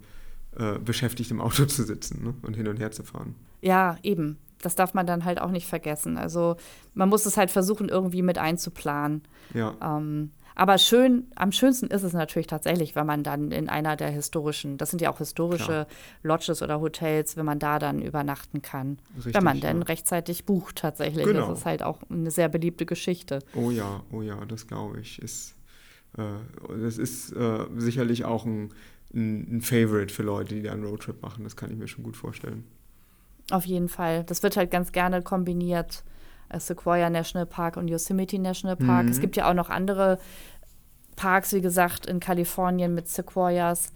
äh, 0.60 0.80
beschäftigt, 0.80 1.32
im 1.32 1.42
Auto 1.42 1.66
zu 1.68 1.84
sitzen 1.84 2.24
ne? 2.24 2.34
und 2.42 2.56
hin 2.56 2.68
und 2.68 2.80
her 2.80 2.92
zu 2.92 3.04
fahren. 3.04 3.36
Ja, 3.62 3.98
eben. 4.04 4.38
Das 4.62 4.74
darf 4.74 4.96
man 4.96 5.06
dann 5.06 5.24
halt 5.24 5.40
auch 5.40 5.52
nicht 5.52 5.68
vergessen. 5.68 6.18
Also 6.18 6.58
man 6.96 7.10
muss 7.10 7.28
es 7.28 7.38
halt 7.38 7.52
versuchen, 7.52 7.90
irgendwie 7.90 8.24
mit 8.24 8.40
einzuplanen. 8.40 9.22
Ja, 9.54 9.76
Ähm, 9.82 10.32
Aber 10.56 10.80
schön, 10.80 11.28
am 11.36 11.52
schönsten 11.52 11.86
ist 11.86 12.02
es 12.02 12.14
natürlich 12.14 12.48
tatsächlich, 12.48 12.96
wenn 12.96 13.06
man 13.06 13.22
dann 13.22 13.52
in 13.52 13.70
einer 13.70 13.96
der 13.96 14.10
historischen, 14.10 14.80
das 14.80 14.90
sind 14.90 15.00
ja 15.00 15.12
auch 15.12 15.20
historische 15.20 15.66
Klar. 15.66 15.88
Lodges 16.24 16.64
oder 16.64 16.82
Hotels, 16.82 17.38
wenn 17.38 17.46
man 17.46 17.60
da 17.60 17.78
dann 17.78 18.02
übernachten 18.02 18.64
kann. 18.64 18.98
Richtig, 19.18 19.36
wenn 19.36 19.44
man 19.44 19.60
denn 19.62 19.78
ja. 19.82 19.84
rechtzeitig 19.84 20.46
bucht 20.46 20.78
tatsächlich. 20.78 21.24
Genau. 21.24 21.50
Das 21.50 21.60
ist 21.60 21.66
halt 21.68 21.84
auch 21.84 22.00
eine 22.10 22.32
sehr 22.32 22.50
beliebte 22.50 22.88
Geschichte. 22.88 23.44
Oh 23.54 23.70
ja, 23.70 24.02
oh 24.12 24.24
ja, 24.24 24.44
das 24.46 24.66
glaube 24.66 25.00
ich. 25.00 25.22
Ist, 25.22 25.56
äh, 26.18 26.24
das 26.82 26.98
ist 26.98 27.32
äh, 27.34 27.66
sicherlich 27.76 28.26
auch 28.26 28.44
ein, 28.44 28.74
ein, 29.14 29.58
ein 29.58 29.62
Favorite 29.62 30.14
für 30.14 30.24
Leute, 30.24 30.56
die 30.56 30.64
da 30.64 30.72
einen 30.72 30.84
Roadtrip 30.84 31.22
machen. 31.22 31.44
Das 31.44 31.56
kann 31.56 31.72
ich 31.72 31.78
mir 31.78 31.88
schon 31.88 32.04
gut 32.04 32.18
vorstellen. 32.18 32.64
Auf 33.52 33.66
jeden 33.66 33.90
Fall. 33.90 34.24
Das 34.24 34.44
wird 34.44 34.58
halt 34.58 34.72
ganz 34.72 34.92
gerne 34.92 35.22
kombiniert. 35.22 36.04
Äh, 36.50 36.60
Sequoia 36.60 37.10
National 37.10 37.46
Park 37.46 37.78
und 37.78 37.88
Yosemite 37.88 38.40
National 38.40 38.76
Park. 38.76 39.06
Mhm. 39.06 39.12
Es 39.12 39.20
gibt 39.20 39.36
ja 39.36 39.50
auch 39.50 39.54
noch 39.54 39.70
andere 39.70 40.20
Parks, 41.16 41.54
wie 41.54 41.62
gesagt, 41.62 42.06
in 42.06 42.20
Kalifornien 42.20 42.94
mit 42.94 43.08
Sequoias. 43.08 43.92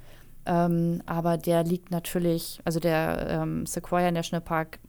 Ähm, 0.46 1.03
aber 1.06 1.38
der 1.38 1.63
liegt 1.63 1.91
natürlich, 1.91 2.62
also 2.65 2.80
der 2.80 3.27
ähm, 3.30 3.65
Sequoia 3.65 4.12
National 4.12 4.41
Park 4.41 4.80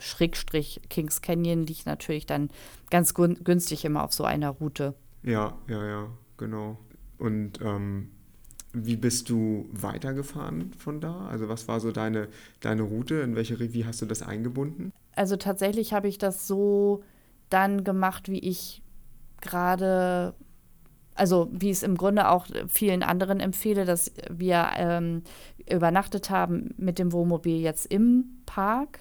Schrägstrich 0.00 0.80
Kings 0.88 1.22
Canyon 1.22 1.66
liegt 1.66 1.86
natürlich 1.86 2.24
dann 2.24 2.50
ganz 2.88 3.14
günstig 3.14 3.84
immer 3.84 4.04
auf 4.04 4.12
so 4.12 4.24
einer 4.24 4.50
Route. 4.50 4.94
Ja, 5.22 5.58
ja, 5.68 5.84
ja, 5.84 6.08
genau. 6.36 6.78
Und 7.18 7.60
ähm, 7.60 8.12
wie 8.72 8.96
bist 8.96 9.30
du 9.30 9.68
weitergefahren 9.72 10.72
von 10.74 11.00
da? 11.00 11.26
Also 11.26 11.48
was 11.48 11.68
war 11.68 11.80
so 11.80 11.90
deine, 11.90 12.28
deine 12.60 12.82
Route? 12.82 13.16
In 13.16 13.34
welche 13.34 13.58
wie 13.72 13.84
hast 13.84 14.02
du 14.02 14.06
das 14.06 14.22
eingebunden? 14.22 14.92
Also 15.14 15.36
tatsächlich 15.36 15.92
habe 15.92 16.08
ich 16.08 16.18
das 16.18 16.46
so 16.46 17.02
dann 17.48 17.82
gemacht, 17.82 18.28
wie 18.28 18.38
ich 18.38 18.82
gerade, 19.40 20.34
also 21.14 21.48
wie 21.50 21.70
es 21.70 21.82
im 21.82 21.96
Grunde 21.96 22.28
auch 22.28 22.46
vielen 22.68 23.02
anderen 23.02 23.40
empfehle, 23.40 23.84
dass 23.84 24.12
wir 24.30 24.68
ähm, 24.76 25.22
übernachtet 25.68 26.30
haben 26.30 26.74
mit 26.76 26.98
dem 26.98 27.12
Wohnmobil 27.12 27.60
jetzt 27.60 27.86
im 27.86 28.42
Park 28.46 29.00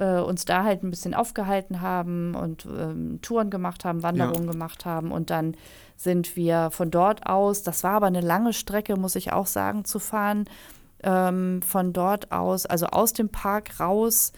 äh, 0.00 0.18
uns 0.18 0.44
da 0.44 0.64
halt 0.64 0.82
ein 0.82 0.90
bisschen 0.90 1.14
aufgehalten 1.14 1.80
haben 1.80 2.34
und 2.34 2.66
ähm, 2.66 3.20
Touren 3.22 3.50
gemacht 3.50 3.84
haben, 3.84 4.02
Wanderungen 4.02 4.46
ja. 4.46 4.52
gemacht 4.52 4.84
haben 4.84 5.12
und 5.12 5.30
dann 5.30 5.54
sind 5.96 6.34
wir 6.34 6.70
von 6.70 6.90
dort 6.90 7.26
aus, 7.26 7.62
das 7.62 7.84
war 7.84 7.92
aber 7.92 8.06
eine 8.06 8.22
lange 8.22 8.54
Strecke, 8.54 8.96
muss 8.96 9.14
ich 9.14 9.32
auch 9.32 9.46
sagen, 9.46 9.84
zu 9.84 9.98
fahren, 9.98 10.46
ähm, 11.02 11.60
von 11.62 11.92
dort 11.92 12.32
aus, 12.32 12.64
also 12.64 12.86
aus 12.86 13.12
dem 13.12 13.28
Park 13.28 13.78
raus 13.78 14.32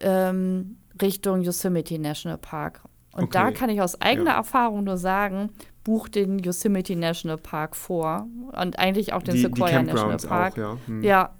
ähm, 0.00 0.76
Richtung 1.00 1.40
Yosemite 1.40 1.98
National 1.98 2.38
Park. 2.38 2.82
Und 3.12 3.24
okay. 3.24 3.32
da 3.32 3.50
kann 3.50 3.70
ich 3.70 3.80
aus 3.80 4.00
eigener 4.00 4.32
ja. 4.32 4.36
Erfahrung 4.36 4.84
nur 4.84 4.98
sagen, 4.98 5.50
buch 5.82 6.08
den 6.08 6.38
Yosemite 6.38 6.94
National 6.94 7.38
Park 7.38 7.74
vor 7.74 8.26
und 8.52 8.78
eigentlich 8.78 9.14
auch 9.14 9.22
den 9.22 9.36
die, 9.36 9.40
Sequoia 9.40 9.80
die 9.80 9.86
National 9.86 10.18
Park. 10.18 10.52
Auch, 10.52 10.58
ja. 10.58 10.76
Hm. 10.86 11.02
ja, 11.02 11.30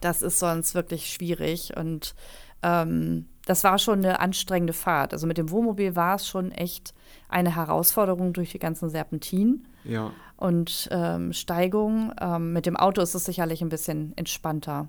das 0.00 0.22
ist 0.22 0.38
sonst 0.38 0.74
wirklich 0.74 1.12
schwierig 1.12 1.76
und 1.76 2.14
ähm, 2.62 3.26
das 3.46 3.64
war 3.64 3.78
schon 3.78 4.04
eine 4.04 4.20
anstrengende 4.20 4.74
Fahrt. 4.74 5.12
Also 5.12 5.26
mit 5.26 5.38
dem 5.38 5.50
Wohnmobil 5.50 5.96
war 5.96 6.16
es 6.16 6.28
schon 6.28 6.52
echt 6.52 6.94
eine 7.28 7.56
Herausforderung 7.56 8.32
durch 8.32 8.52
die 8.52 8.58
ganzen 8.58 8.90
Serpentinen 8.90 9.66
ja. 9.84 10.10
und 10.36 10.88
ähm, 10.90 11.32
Steigungen. 11.32 12.12
Ähm, 12.20 12.52
mit 12.52 12.66
dem 12.66 12.76
Auto 12.76 13.00
ist 13.00 13.14
es 13.14 13.24
sicherlich 13.24 13.62
ein 13.62 13.70
bisschen 13.70 14.12
entspannter. 14.16 14.88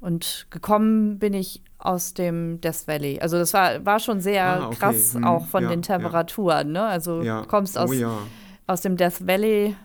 Und 0.00 0.46
gekommen 0.48 1.18
bin 1.18 1.34
ich 1.34 1.62
aus 1.78 2.14
dem 2.14 2.60
Death 2.62 2.86
Valley. 2.88 3.20
Also 3.20 3.36
das 3.36 3.52
war, 3.52 3.84
war 3.84 4.00
schon 4.00 4.20
sehr 4.20 4.46
ah, 4.46 4.66
okay. 4.68 4.76
krass, 4.76 5.14
hm, 5.14 5.24
auch 5.24 5.46
von 5.46 5.64
ja, 5.64 5.68
den 5.68 5.82
Temperaturen. 5.82 6.74
Ja. 6.74 6.82
Ne? 6.82 6.86
Also 6.86 7.22
du 7.22 7.46
kommst 7.46 7.76
aus, 7.76 7.90
oh, 7.90 8.18
aus 8.66 8.80
dem 8.80 8.96
Death 8.96 9.26
Valley 9.26 9.76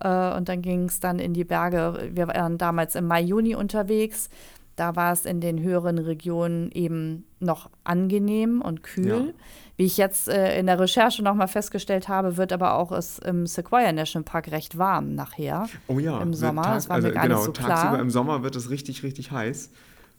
äh, 0.00 0.36
und 0.36 0.48
dann 0.48 0.62
ging 0.62 0.84
es 0.84 1.00
dann 1.00 1.18
in 1.18 1.34
die 1.34 1.44
Berge. 1.44 2.10
Wir 2.12 2.28
waren 2.28 2.58
damals 2.58 2.94
im 2.94 3.06
Mai, 3.06 3.22
Juni 3.22 3.54
unterwegs. 3.54 4.28
Da 4.76 4.96
war 4.96 5.12
es 5.12 5.26
in 5.26 5.40
den 5.40 5.62
höheren 5.62 5.98
Regionen 5.98 6.70
eben 6.72 7.24
noch 7.40 7.70
angenehm 7.84 8.62
und 8.62 8.82
kühl. 8.82 9.06
Ja. 9.06 9.44
Wie 9.76 9.84
ich 9.84 9.96
jetzt 9.96 10.28
äh, 10.28 10.58
in 10.58 10.66
der 10.66 10.78
Recherche 10.78 11.22
nochmal 11.22 11.48
festgestellt 11.48 12.08
habe, 12.08 12.36
wird 12.36 12.52
aber 12.52 12.74
auch 12.74 12.90
es 12.92 13.18
im 13.18 13.46
Sequoia 13.46 13.92
National 13.92 14.24
Park 14.24 14.50
recht 14.50 14.78
warm 14.78 15.14
nachher. 15.14 15.68
Oh 15.88 15.98
ja, 15.98 16.20
im 16.22 16.34
Sommer. 16.34 16.62
Tag, 16.62 16.74
das 16.74 16.88
war 16.88 16.96
also, 16.96 17.08
mir 17.08 17.14
gar 17.14 17.24
genau, 17.24 17.36
nicht 17.36 17.44
so 17.44 17.52
tagsüber 17.52 17.90
klar. 17.90 18.00
im 18.00 18.10
Sommer 18.10 18.42
wird 18.42 18.56
es 18.56 18.70
richtig, 18.70 19.02
richtig 19.02 19.30
heiß. 19.30 19.70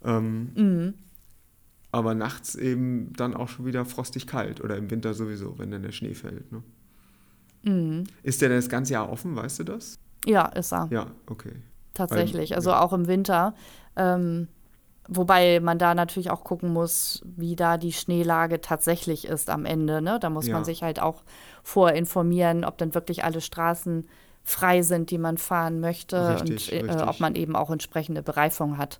Ähm, 0.03 0.51
mhm. 0.55 0.93
Aber 1.91 2.15
nachts 2.15 2.55
eben 2.55 3.13
dann 3.13 3.35
auch 3.35 3.49
schon 3.49 3.65
wieder 3.65 3.85
frostig 3.85 4.27
kalt 4.27 4.61
oder 4.61 4.77
im 4.77 4.89
Winter 4.91 5.13
sowieso, 5.13 5.57
wenn 5.59 5.71
dann 5.71 5.83
der 5.83 5.91
Schnee 5.91 6.13
fällt. 6.13 6.51
Ne? 6.51 6.63
Mhm. 7.63 8.05
Ist 8.21 8.41
der 8.41 8.49
denn 8.49 8.57
das 8.57 8.69
ganze 8.69 8.93
Jahr 8.93 9.09
offen, 9.11 9.35
weißt 9.35 9.59
du 9.59 9.63
das? 9.63 9.99
Ja, 10.25 10.45
ist 10.47 10.71
er. 10.71 10.87
Ja, 10.91 11.07
okay. 11.27 11.53
Tatsächlich, 11.93 12.51
Weil, 12.51 12.57
also 12.57 12.71
ja. 12.71 12.81
auch 12.81 12.93
im 12.93 13.07
Winter. 13.07 13.53
Ähm, 13.95 14.47
wobei 15.07 15.59
man 15.59 15.77
da 15.77 15.95
natürlich 15.95 16.31
auch 16.31 16.43
gucken 16.43 16.71
muss, 16.71 17.21
wie 17.25 17.55
da 17.55 17.77
die 17.77 17.93
Schneelage 17.93 18.61
tatsächlich 18.61 19.25
ist 19.25 19.49
am 19.49 19.65
Ende. 19.65 20.01
Ne? 20.01 20.19
Da 20.19 20.29
muss 20.29 20.47
ja. 20.47 20.53
man 20.53 20.65
sich 20.65 20.83
halt 20.83 21.01
auch 21.01 21.23
vorinformieren, 21.63 22.65
ob 22.65 22.77
dann 22.77 22.93
wirklich 22.93 23.23
alle 23.23 23.41
Straßen 23.41 24.07
frei 24.43 24.81
sind, 24.81 25.09
die 25.11 25.17
man 25.17 25.37
fahren 25.37 25.79
möchte 25.79 26.41
richtig, 26.41 26.73
und 26.73 26.89
äh, 26.89 27.03
ob 27.03 27.19
man 27.19 27.35
eben 27.35 27.55
auch 27.55 27.69
entsprechende 27.69 28.21
Bereifung 28.21 28.77
hat. 28.77 28.99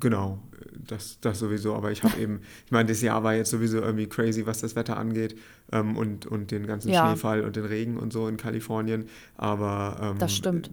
Genau, 0.00 0.40
das, 0.86 1.18
das 1.20 1.38
sowieso. 1.38 1.74
Aber 1.74 1.92
ich 1.92 2.02
habe 2.02 2.18
eben, 2.20 2.40
ich 2.66 2.72
meine, 2.72 2.88
das 2.88 3.02
Jahr 3.02 3.22
war 3.22 3.34
jetzt 3.34 3.50
sowieso 3.50 3.78
irgendwie 3.78 4.08
crazy, 4.08 4.46
was 4.46 4.60
das 4.60 4.74
Wetter 4.74 4.96
angeht 4.96 5.36
ähm, 5.72 5.96
und, 5.96 6.26
und 6.26 6.50
den 6.50 6.66
ganzen 6.66 6.90
ja. 6.90 7.06
Schneefall 7.06 7.42
und 7.42 7.54
den 7.54 7.64
Regen 7.64 7.96
und 7.96 8.12
so 8.12 8.26
in 8.26 8.36
Kalifornien. 8.36 9.06
Aber 9.36 9.98
ähm, 10.02 10.18
das 10.18 10.34
stimmt. 10.34 10.70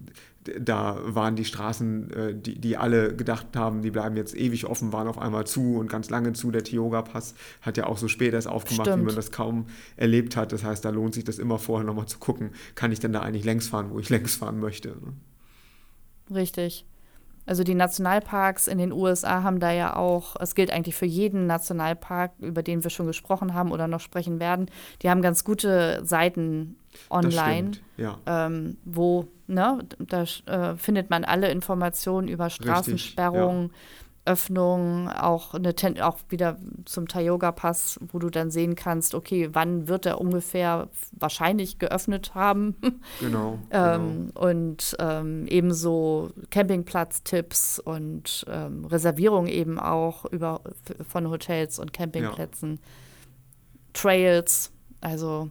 Da 0.60 0.98
waren 1.04 1.36
die 1.36 1.46
Straßen, 1.46 2.12
äh, 2.12 2.34
die, 2.34 2.58
die 2.60 2.78
alle 2.78 3.14
gedacht 3.14 3.48
haben, 3.56 3.82
die 3.82 3.92
bleiben 3.92 4.16
jetzt 4.16 4.36
ewig 4.36 4.66
offen, 4.66 4.94
waren 4.94 5.08
auf 5.08 5.20
einmal 5.20 5.46
zu 5.46 5.76
und 5.76 5.90
ganz 5.90 6.10
lange 6.10 6.34
zu. 6.34 6.50
Der 6.50 6.64
Tioga-Pass 6.64 7.36
hat 7.62 7.78
ja 7.78 7.86
auch 7.86 7.98
so 7.98 8.08
spät 8.08 8.34
erst 8.34 8.48
aufgemacht, 8.48 8.88
stimmt. 8.88 9.04
wie 9.04 9.06
man 9.08 9.16
das 9.16 9.32
kaum 9.32 9.68
erlebt 9.98 10.36
hat. 10.36 10.54
Das 10.54 10.64
heißt, 10.64 10.84
da 10.84 10.90
lohnt 10.90 11.14
sich 11.14 11.26
das 11.26 11.38
immer 11.38 11.60
vorher 11.60 11.86
nochmal 11.86 12.08
zu 12.08 12.18
gucken, 12.18 12.52
kann 12.74 12.92
ich 12.92 13.00
denn 13.00 13.14
da 13.14 13.22
eigentlich 13.22 13.44
längs 13.44 13.68
fahren, 13.68 13.92
wo 13.92 14.00
ich 14.00 14.10
längs 14.10 14.38
fahren 14.38 14.60
möchte. 14.60 14.90
Ne? 14.90 15.14
Richtig. 16.34 16.86
Also 17.48 17.64
die 17.64 17.76
Nationalparks 17.76 18.68
in 18.68 18.78
den 18.78 18.92
USA 18.92 19.42
haben 19.42 19.60
da 19.60 19.72
ja 19.72 19.96
auch, 19.96 20.36
es 20.40 20.54
gilt 20.54 20.70
eigentlich 20.72 20.96
für 20.96 21.06
jeden 21.06 21.48
Nationalpark, 21.48 22.34
über 22.40 22.62
den 22.62 22.84
wir 22.84 22.92
schon 22.92 23.08
gesprochen 23.08 23.54
haben 23.54 23.72
oder 23.72 23.88
noch 23.88 24.02
sprechen 24.02 24.40
werden, 24.40 24.70
die 25.02 25.10
haben 25.10 25.22
ganz 25.22 25.44
gute 25.44 26.06
Seiten 26.06 26.76
online, 27.10 27.72
ja. 27.96 28.18
ähm, 28.26 28.78
wo, 28.84 29.28
ne, 29.48 29.80
da 29.98 30.24
äh, 30.46 30.76
findet 30.78 31.10
man 31.10 31.24
alle 31.24 31.50
Informationen 31.50 32.28
über 32.28 32.50
Straßensperrungen. 32.50 33.68
Richtig, 33.68 33.78
ja 33.78 34.07
Öffnung, 34.28 35.10
auch, 35.10 35.54
eine 35.54 35.74
auch 36.02 36.20
wieder 36.30 36.58
zum 36.86 37.08
Tioga-Pass, 37.08 38.00
wo 38.12 38.20
du 38.20 38.30
dann 38.30 38.52
sehen 38.52 38.76
kannst, 38.76 39.16
okay, 39.16 39.50
wann 39.54 39.88
wird 39.88 40.06
er 40.06 40.20
ungefähr 40.22 40.90
wahrscheinlich 41.12 41.80
geöffnet 41.80 42.36
haben. 42.36 42.76
Genau. 43.20 43.60
ähm, 43.72 44.32
genau. 44.34 44.48
Und 44.48 44.96
ähm, 45.00 45.46
ebenso 45.48 46.32
Campingplatz-Tipps 46.50 47.80
und 47.80 48.46
ähm, 48.50 48.86
Reservierung 48.86 49.48
eben 49.48 49.80
auch 49.80 50.26
über, 50.26 50.62
von 51.08 51.30
Hotels 51.30 51.80
und 51.80 51.94
Campingplätzen. 51.94 52.72
Ja. 52.74 52.78
Trails, 53.94 54.72
also 55.02 55.50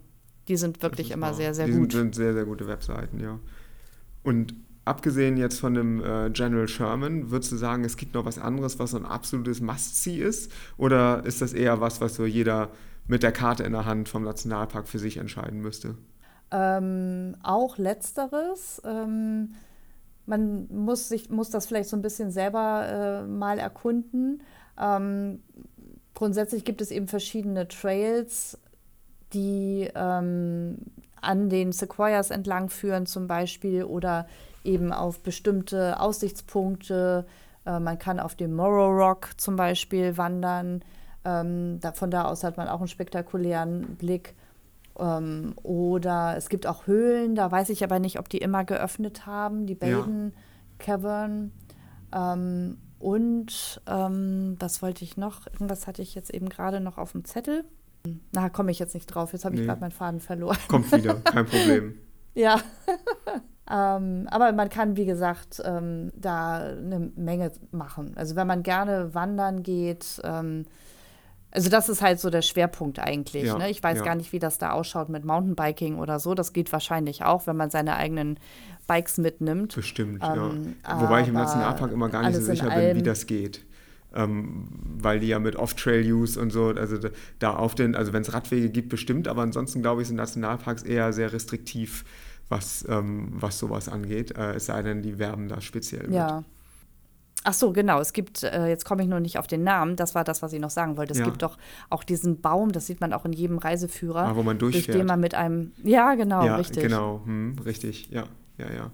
die 0.49 0.57
sind 0.57 0.83
wirklich 0.83 1.11
immer 1.11 1.29
wahr. 1.29 1.35
sehr, 1.35 1.55
sehr 1.55 1.67
die 1.67 1.73
gut. 1.73 1.93
Die 1.93 1.97
sind 1.97 2.15
sehr, 2.15 2.35
sehr 2.35 2.45
gute 2.45 2.69
Webseiten, 2.69 3.21
ja. 3.21 3.39
Und 4.23 4.55
abgesehen 4.87 5.37
jetzt 5.37 5.61
von 5.61 5.75
dem 5.75 6.03
äh, 6.03 6.31
General 6.31 6.69
Sherman, 6.69 7.31
würdest 7.31 7.53
du 7.53 7.57
sagen, 7.57 7.85
es 7.85 7.97
gibt 7.97 8.15
noch 8.15 8.25
was 8.25 8.39
anderes, 8.39 8.79
was 8.79 8.93
so 8.93 8.97
ein 8.97 9.05
absolutes 9.05 9.61
Must-See 9.61 10.23
ist? 10.23 10.51
Oder 10.79 11.25
ist 11.25 11.43
das 11.43 11.53
eher 11.53 11.81
was, 11.81 12.01
was 12.01 12.15
so 12.15 12.25
jeder 12.25 12.71
mit 13.07 13.23
der 13.23 13.33
Karte 13.33 13.65
in 13.65 13.73
der 13.73 13.85
Hand 13.85 14.09
vom 14.09 14.23
Nationalpark 14.23 14.87
für 14.89 14.99
sich 14.99 15.17
entscheiden 15.17 15.61
müsste? 15.61 15.97
Ähm, 16.53 17.37
auch 17.43 17.79
letzteres. 17.79 18.81
Ähm, 18.85 19.55
man 20.25 20.69
muss, 20.71 21.09
sich, 21.09 21.31
muss 21.31 21.51
das 21.51 21.67
vielleicht 21.67 21.89
so 21.89 21.97
ein 21.97 22.03
bisschen 22.03 22.31
selber 22.31 23.25
äh, 23.25 23.27
mal 23.27 23.59
erkunden. 23.59 24.43
Ähm, 24.81 25.41
grundsätzlich 26.15 26.65
gibt 26.65 26.81
es 26.81 26.93
eben 26.93 27.09
verschiedene 27.09 27.67
Trails, 27.67 28.59
die 29.33 29.91
ähm, 29.97 30.79
an 31.21 31.49
den 31.49 31.73
Sequoias 31.73 32.31
entlang 32.31 32.69
führen 32.69 33.07
zum 33.07 33.27
Beispiel 33.27 33.83
oder 33.83 34.29
eben 34.67 34.93
auf 34.93 35.21
bestimmte 35.21 35.99
Aussichtspunkte. 36.01 37.27
Äh, 37.65 37.81
man 37.81 37.99
kann 37.99 38.21
auf 38.21 38.35
dem 38.35 38.55
Morrow 38.55 38.91
Rock 38.97 39.31
zum 39.37 39.57
Beispiel 39.57 40.17
wandern. 40.17 40.83
Ähm, 41.25 41.79
da, 41.81 41.93
von 41.93 42.11
da 42.11 42.25
aus 42.27 42.45
hat 42.45 42.57
man 42.57 42.69
auch 42.69 42.79
einen 42.79 42.89
spektakulären 42.89 43.97
Blick. 43.97 44.35
Ähm, 44.99 45.55
oder 45.63 46.35
es 46.37 46.49
gibt 46.49 46.67
auch 46.67 46.87
Höhlen, 46.87 47.35
da 47.35 47.51
weiß 47.51 47.69
ich 47.71 47.85
aber 47.85 47.99
nicht, 47.99 48.19
ob 48.19 48.29
die 48.29 48.39
immer 48.39 48.65
geöffnet 48.65 49.27
haben, 49.27 49.67
die 49.67 49.75
Baden 49.75 50.33
ja. 50.35 50.41
Cavern. 50.79 51.53
Ähm, 52.13 52.79
und 52.99 53.81
ähm, 53.87 54.57
was 54.59 54.81
wollte 54.83 55.05
ich 55.05 55.17
noch? 55.17 55.47
Irgendwas 55.49 55.87
hatte 55.87 56.01
ich 56.01 56.15
jetzt 56.15 56.31
eben 56.31 56.49
gerade 56.49 56.81
noch 56.81 56.97
auf 56.97 57.13
dem 57.13 57.25
Zettel. 57.25 57.65
Na, 58.33 58.49
komme 58.49 58.71
ich 58.71 58.79
jetzt 58.79 58.95
nicht 58.95 59.07
drauf. 59.07 59.33
Jetzt 59.33 59.45
habe 59.45 59.55
ich 59.57 59.61
Nee. 59.63 59.67
gerade 59.67 59.81
meinen 59.81 59.91
Faden 59.91 60.21
verloren. 60.21 60.57
Kommt 60.69 60.91
wieder, 60.93 61.15
kein 61.15 61.45
Problem. 61.47 61.99
Ja. 62.35 62.61
Ähm, 63.71 64.29
aber 64.31 64.53
man 64.53 64.69
kann, 64.69 64.97
wie 64.97 65.07
gesagt, 65.07 65.61
ähm, 65.65 66.13
da 66.15 66.59
eine 66.59 67.11
Menge 67.17 67.51
machen. 67.73 68.13
Also 68.17 68.37
wenn 68.37 68.47
man 68.47 68.63
gerne 68.63 69.15
wandern 69.15 69.63
geht, 69.63 70.21
ähm, 70.25 70.67
also 71.51 71.71
das 71.71 71.89
ist 71.89 72.03
halt 72.03 72.21
so 72.21 72.29
der 72.29 72.43
Schwerpunkt 72.43 72.99
eigentlich. 72.99 73.45
Ja, 73.45 73.57
ne? 73.57 73.71
Ich 73.71 73.83
weiß 73.83 73.99
ja. 73.99 74.05
gar 74.05 74.15
nicht, 74.15 74.33
wie 74.33 74.39
das 74.39 74.59
da 74.59 74.73
ausschaut 74.73 75.09
mit 75.09 75.25
Mountainbiking 75.25 75.99
oder 75.99 76.21
so. 76.21 76.35
Das 76.35 76.53
geht 76.53 76.71
wahrscheinlich 76.71 77.25
auch, 77.25 77.47
wenn 77.47 77.57
man 77.57 77.71
seine 77.71 77.97
eigenen 77.97 78.39
Bikes 78.87 79.19
mitnimmt. 79.19 79.75
Bestimmt, 79.75 80.23
Ähm, 80.23 80.77
ja. 80.87 81.01
Wobei 81.01 81.23
ich 81.23 81.29
im 81.29 81.35
Nationalpark 81.35 81.93
immer 81.93 82.09
gar 82.09 82.23
nicht 82.27 82.37
so 82.37 82.43
sicher 82.43 82.71
bin, 82.71 82.97
wie 82.97 83.03
das 83.03 83.27
geht. 83.27 83.65
Ähm, 84.15 84.69
weil 84.99 85.21
die 85.21 85.29
ja 85.29 85.39
mit 85.39 85.57
Off-Trail-Use 85.57 86.41
und 86.41 86.51
so, 86.51 86.69
also 86.69 86.97
da 87.39 87.55
auf 87.55 87.75
den, 87.75 87.95
also 87.95 88.13
wenn 88.13 88.23
es 88.23 88.33
Radwege 88.33 88.71
gibt, 88.71 88.89
bestimmt, 88.89 89.27
aber 89.27 89.43
ansonsten 89.43 89.83
glaube 89.83 90.03
ich, 90.03 90.09
sind 90.09 90.17
Nationalparks 90.17 90.83
eher 90.83 91.13
sehr 91.13 91.33
restriktiv, 91.33 92.05
was, 92.49 92.85
ähm, 92.89 93.29
was 93.33 93.59
sowas 93.59 93.89
angeht. 93.89 94.37
Äh, 94.37 94.55
es 94.55 94.67
sei 94.67 94.83
denn, 94.83 95.03
die 95.03 95.19
werben 95.19 95.49
da 95.49 95.61
speziell 95.61 96.05
mit. 96.05 96.15
Ja. 96.15 96.45
Ach 97.49 97.53
so, 97.55 97.73
genau. 97.73 98.01
Es 98.01 98.13
gibt, 98.13 98.43
äh, 98.43 98.67
jetzt 98.69 98.85
komme 98.85 99.03
ich 99.03 99.09
nur 99.09 99.21
nicht 99.21 99.39
auf 99.39 99.47
den 99.47 99.63
Namen, 99.63 99.95
das 99.95 100.15
war 100.17 100.25
das, 100.25 100.43
was 100.43 100.53
ich 100.53 100.61
noch 100.61 100.71
sagen 100.71 100.97
wollte. 100.97 101.13
Es 101.13 101.19
Ja. 101.21 101.25
gibt 101.27 101.43
doch 101.43 101.59
auch 101.91 102.03
diesen 102.03 102.41
Baum, 102.41 102.73
das 102.73 102.87
sieht 102.87 103.01
man 103.01 103.13
auch 103.13 103.25
in 103.25 103.33
jedem 103.33 103.59
Reiseführer, 103.59 104.25
Ah, 104.25 104.35
wo 104.37 104.43
man 104.43 104.59
durch 104.59 104.73
durchfährt. 104.75 104.99
den 104.99 105.07
man 105.07 105.21
mit 105.21 105.35
einem, 105.35 105.71
ja, 105.85 106.15
genau, 106.17 106.45
ja, 106.45 106.57
richtig. 106.57 106.83
genau, 106.83 107.21
hm, 107.25 107.57
richtig, 107.65 108.11
ja, 108.11 108.25
ja, 108.59 108.73
ja. 108.73 108.91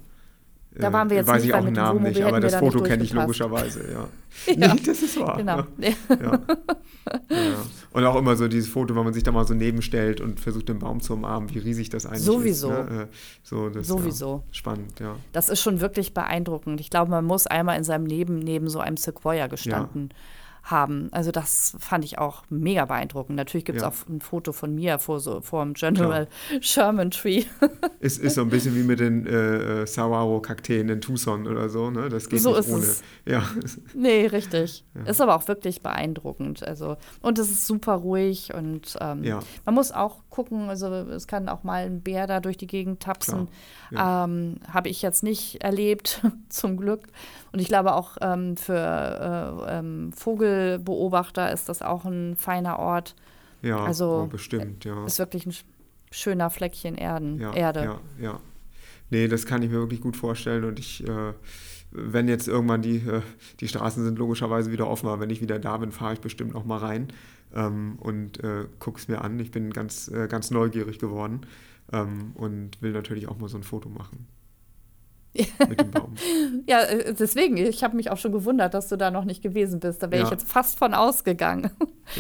Da 0.74 0.92
waren 0.92 1.10
wir 1.10 1.18
jetzt 1.18 1.26
Weiß 1.26 1.42
nicht, 1.42 1.50
ich 1.50 1.54
auch 1.54 1.64
den 1.64 1.74
Namen 1.74 2.02
nicht, 2.02 2.22
aber 2.22 2.40
das 2.40 2.54
Foto 2.54 2.82
kenne 2.82 3.04
ich 3.04 3.12
logischerweise, 3.12 3.92
ja. 3.92 4.08
Ja. 4.56 4.74
Nee, 4.74 4.80
das 4.86 5.02
ist 5.02 5.20
wahr. 5.20 5.36
Genau. 5.36 5.64
Ja. 5.78 5.92
Ja. 6.08 6.40
Und 7.92 8.04
auch 8.04 8.16
immer 8.16 8.36
so 8.36 8.48
dieses 8.48 8.68
Foto, 8.70 8.96
wenn 8.96 9.04
man 9.04 9.12
sich 9.12 9.22
da 9.22 9.32
mal 9.32 9.46
so 9.46 9.52
nebenstellt 9.54 10.20
und 10.20 10.40
versucht, 10.40 10.68
den 10.70 10.78
Baum 10.78 11.00
zu 11.00 11.12
umarmen, 11.14 11.52
wie 11.54 11.58
riesig 11.58 11.90
das 11.90 12.06
eigentlich 12.06 12.22
Sowieso. 12.22 12.70
ist. 12.70 12.90
Ne? 12.90 13.02
Äh, 13.02 13.06
So, 13.42 13.68
das, 13.68 13.86
Sowieso. 13.86 14.44
Spannend, 14.50 14.98
ja. 15.00 15.16
Das 15.32 15.48
ist 15.50 15.60
schon 15.60 15.80
wirklich 15.80 16.14
beeindruckend. 16.14 16.80
Ich 16.80 16.88
glaube, 16.88 17.10
man 17.10 17.24
muss 17.24 17.46
einmal 17.46 17.76
in 17.76 17.84
seinem 17.84 18.06
Leben 18.06 18.38
neben 18.38 18.68
so 18.68 18.78
einem 18.80 18.96
Sequoia 18.96 19.48
gestanden 19.48 20.02
haben. 20.04 20.08
Also 20.70 21.32
das 21.32 21.74
fand 21.78 22.04
ich 22.04 22.18
auch 22.18 22.44
mega 22.48 22.84
beeindruckend. 22.86 23.36
Natürlich 23.36 23.64
gibt 23.64 23.76
es 23.76 23.82
Ja. 23.82 23.88
auch 23.90 24.08
ein 24.08 24.20
Foto 24.20 24.52
von 24.52 24.74
mir 24.74 24.98
vor, 24.98 25.20
so, 25.20 25.40
vor 25.42 25.62
dem 25.64 25.74
General 25.74 26.28
Sherman 26.60 27.10
Tree. 27.10 27.44
Ist, 28.00 28.18
ist 28.18 28.34
so 28.34 28.40
ein 28.40 28.48
bisschen 28.48 28.74
wie 28.74 28.82
mit 28.82 28.98
den 28.98 29.26
äh, 29.26 29.82
äh, 29.82 29.86
Saguaro-Kakteen 29.86 30.88
in 30.88 31.00
Tucson 31.00 31.46
oder 31.46 31.68
so, 31.68 31.90
ne? 31.90 32.08
Das 32.08 32.28
geht 32.28 32.40
So 32.40 32.50
nicht 32.50 32.60
ist 32.60 32.70
ohne. 32.70 32.82
es. 32.82 33.02
Ja, 33.26 33.42
Nee, 33.94 34.26
richtig. 34.26 34.84
Ist 35.04 35.20
aber 35.20 35.36
auch 35.36 35.46
wirklich 35.46 35.82
beeindruckend. 35.82 36.66
Also, 36.66 36.96
und 37.20 37.38
es 37.38 37.50
ist 37.50 37.66
super 37.66 37.94
ruhig 37.94 38.54
und 38.54 38.96
ähm, 39.00 39.22
Ja. 39.24 39.40
man 39.64 39.74
muss 39.76 39.92
auch 39.92 40.18
gucken, 40.30 40.68
also 40.68 40.86
es 40.92 41.26
kann 41.28 41.48
auch 41.48 41.62
mal 41.64 41.84
ein 41.86 42.00
Bär 42.00 42.26
da 42.26 42.40
durch 42.40 42.56
die 42.56 42.66
Gegend 42.66 43.00
tapsen. 43.00 43.48
Klar, 43.90 44.24
Ähm, 44.24 44.56
Habe 44.72 44.88
ich 44.88 45.02
jetzt 45.02 45.22
nicht 45.22 45.62
erlebt, 45.62 46.22
zum 46.48 46.76
Glück. 46.76 47.06
Und 47.52 47.58
ich 47.60 47.68
glaube 47.68 47.94
auch 47.94 48.16
ähm, 48.22 48.56
für 48.56 48.72
äh, 49.68 49.78
ähm, 49.78 50.12
Vogelbeobachter 50.52 51.52
ist 51.52 51.68
das 51.68 51.82
auch 51.82 52.04
ein 52.04 52.36
feiner 52.36 52.78
Ort. 52.78 53.14
ja 53.62 53.78
Also, 53.84 54.24
oh, 54.24 54.26
bestimmt, 54.26 54.84
ja. 54.84 55.04
Ist 55.06 55.18
wirklich 55.18 55.46
ein 55.46 55.52
sch- 55.52 55.64
schöner 56.10 56.50
Fleckchen 56.50 56.96
Erden, 56.96 57.40
ja, 57.40 57.52
Erde. 57.54 57.84
Ja, 57.84 58.00
ja. 58.20 58.40
Nee, 59.10 59.28
das 59.28 59.44
kann 59.46 59.62
ich 59.62 59.70
mir 59.70 59.76
wirklich 59.78 60.00
gut 60.00 60.16
vorstellen 60.16 60.64
und 60.64 60.78
ich, 60.78 61.06
äh, 61.06 61.32
wenn 61.90 62.28
jetzt 62.28 62.48
irgendwann 62.48 62.80
die, 62.82 62.96
äh, 62.96 63.20
die 63.60 63.68
Straßen 63.68 64.02
sind 64.04 64.18
logischerweise 64.18 64.72
wieder 64.72 64.88
offen, 64.88 65.06
aber 65.08 65.20
wenn 65.20 65.30
ich 65.30 65.42
wieder 65.42 65.58
da 65.58 65.76
bin, 65.76 65.92
fahre 65.92 66.14
ich 66.14 66.20
bestimmt 66.20 66.54
noch 66.54 66.64
mal 66.64 66.78
rein 66.78 67.08
ähm, 67.54 67.96
und 68.00 68.42
äh, 68.42 68.64
gucke 68.78 68.98
es 68.98 69.08
mir 69.08 69.20
an. 69.22 69.38
Ich 69.38 69.50
bin 69.50 69.70
ganz, 69.70 70.08
äh, 70.08 70.28
ganz 70.28 70.50
neugierig 70.50 70.98
geworden 70.98 71.42
ähm, 71.92 72.32
und 72.34 72.80
will 72.80 72.92
natürlich 72.92 73.28
auch 73.28 73.36
mal 73.38 73.48
so 73.48 73.58
ein 73.58 73.62
Foto 73.64 73.90
machen. 73.90 74.26
Mit 75.68 75.80
dem 75.80 75.90
Baum. 75.90 76.14
Ja, 76.66 76.80
äh, 76.82 77.14
deswegen, 77.14 77.56
ich 77.56 77.82
habe 77.82 77.96
mich 77.96 78.10
auch 78.10 78.18
schon 78.18 78.32
gewundert, 78.32 78.74
dass 78.74 78.88
du 78.88 78.96
da 78.96 79.10
noch 79.10 79.24
nicht 79.24 79.42
gewesen 79.42 79.80
bist. 79.80 80.02
Da 80.02 80.10
wäre 80.10 80.22
ich 80.22 80.28
Ja. 80.28 80.34
jetzt 80.34 80.50
fast 80.50 80.78
von 80.78 80.92
ausgegangen. 80.94 81.70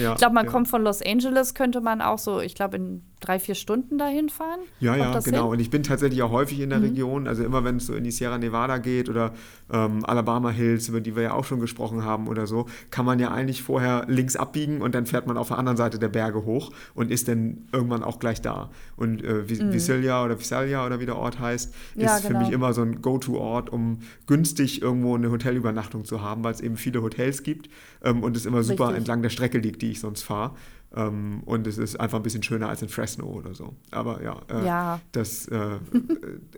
Ja, 0.00 0.12
Ich 0.12 0.18
glaube, 0.18 0.34
man 0.34 0.46
ja. 0.46 0.50
kommt 0.50 0.68
von 0.68 0.82
Los 0.82 1.02
Angeles, 1.02 1.54
könnte 1.54 1.80
man 1.82 2.00
auch 2.00 2.18
so, 2.18 2.40
ich 2.40 2.54
glaube, 2.54 2.76
in 2.76 3.02
drei, 3.22 3.38
vier 3.38 3.54
Stunden 3.54 3.96
dahin 3.96 4.28
fahren. 4.28 4.60
Ja, 4.80 4.94
ja, 4.96 5.18
genau. 5.20 5.22
hin? 5.24 5.34
Mhm. 5.34 5.48
Und 5.52 5.60
ich 5.60 5.70
bin 5.70 5.82
tatsächlich 5.82 6.22
auch 6.22 6.30
häufig 6.30 6.60
in 6.60 6.70
der 6.70 6.82
Region. 6.82 7.26
Also 7.26 7.42
immer, 7.44 7.64
wenn 7.64 7.76
es 7.76 7.86
so 7.86 7.94
in 7.94 8.04
die 8.04 8.10
Sierra 8.10 8.36
Nevada 8.36 8.78
geht 8.78 9.08
oder 9.08 9.32
ähm, 9.72 10.04
Alabama 10.04 10.50
Hills, 10.50 10.88
über 10.88 11.00
die 11.00 11.16
wir 11.16 11.22
ja 11.22 11.32
auch 11.34 11.44
schon 11.44 11.60
gesprochen 11.60 12.04
haben 12.04 12.28
oder 12.28 12.46
so, 12.46 12.66
kann 12.90 13.06
man 13.06 13.18
ja 13.18 13.30
eigentlich 13.30 13.62
vorher 13.62 14.04
links 14.08 14.36
abbiegen 14.36 14.82
und 14.82 14.94
dann 14.94 15.06
fährt 15.06 15.26
man 15.26 15.36
auf 15.38 15.48
der 15.48 15.58
anderen 15.58 15.76
Seite 15.76 15.98
der 15.98 16.08
Berge 16.08 16.44
hoch 16.44 16.70
und 16.94 17.10
ist 17.10 17.28
dann 17.28 17.68
irgendwann 17.72 18.02
auch 18.02 18.18
gleich 18.18 18.40
da. 18.42 18.70
Und 18.96 19.24
äh, 19.24 19.48
Vis- 19.48 19.72
Visalia 19.72 20.24
oder 20.24 20.38
Visalia 20.38 20.84
oder 20.84 21.00
wie 21.00 21.06
der 21.06 21.16
Ort 21.16 21.38
heißt, 21.38 21.72
ist 21.72 21.96
Mhm. 21.96 22.02
Ja, 22.02 22.16
für 22.16 22.28
genau. 22.28 22.40
mich 22.40 22.50
immer 22.50 22.72
so 22.74 22.82
ein 22.82 23.00
Go-To-Ort, 23.00 23.70
um 23.70 24.00
günstig 24.26 24.82
irgendwo 24.82 25.14
eine 25.14 25.30
Hotelübernachtung 25.30 26.04
zu 26.04 26.20
haben, 26.22 26.42
weil 26.44 26.52
es 26.54 26.60
eben 26.60 26.76
viele 26.76 27.02
Hotels 27.02 27.42
gibt 27.42 27.68
ähm, 28.02 28.22
und 28.22 28.36
es 28.36 28.46
immer 28.46 28.62
super 28.62 28.84
Richtig. 28.86 28.98
entlang 28.98 29.22
der 29.22 29.30
Strecke 29.30 29.58
liegt, 29.58 29.82
die 29.82 29.90
ich 29.92 30.00
sonst 30.00 30.22
fahre. 30.22 30.54
Ähm, 30.94 31.42
und 31.46 31.66
es 31.66 31.78
ist 31.78 31.98
einfach 31.98 32.18
ein 32.18 32.22
bisschen 32.22 32.42
schöner 32.42 32.68
als 32.68 32.82
in 32.82 32.88
Fresno 32.88 33.24
oder 33.26 33.54
so. 33.54 33.74
Aber 33.90 34.22
ja, 34.22 34.40
äh, 34.50 34.66
Ja. 34.66 35.00
das, 35.12 35.46
äh, 35.48 35.78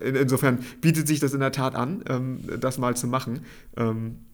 in, 0.00 0.14
insofern 0.16 0.58
bietet 0.80 1.06
sich 1.06 1.20
das 1.20 1.34
in 1.34 1.40
der 1.40 1.52
Tat 1.52 1.74
an, 1.74 2.02
ähm, 2.08 2.40
das 2.60 2.78
mal 2.78 2.96
zu 2.96 3.06
machen. 3.06 3.40
Ähm, 3.76 4.24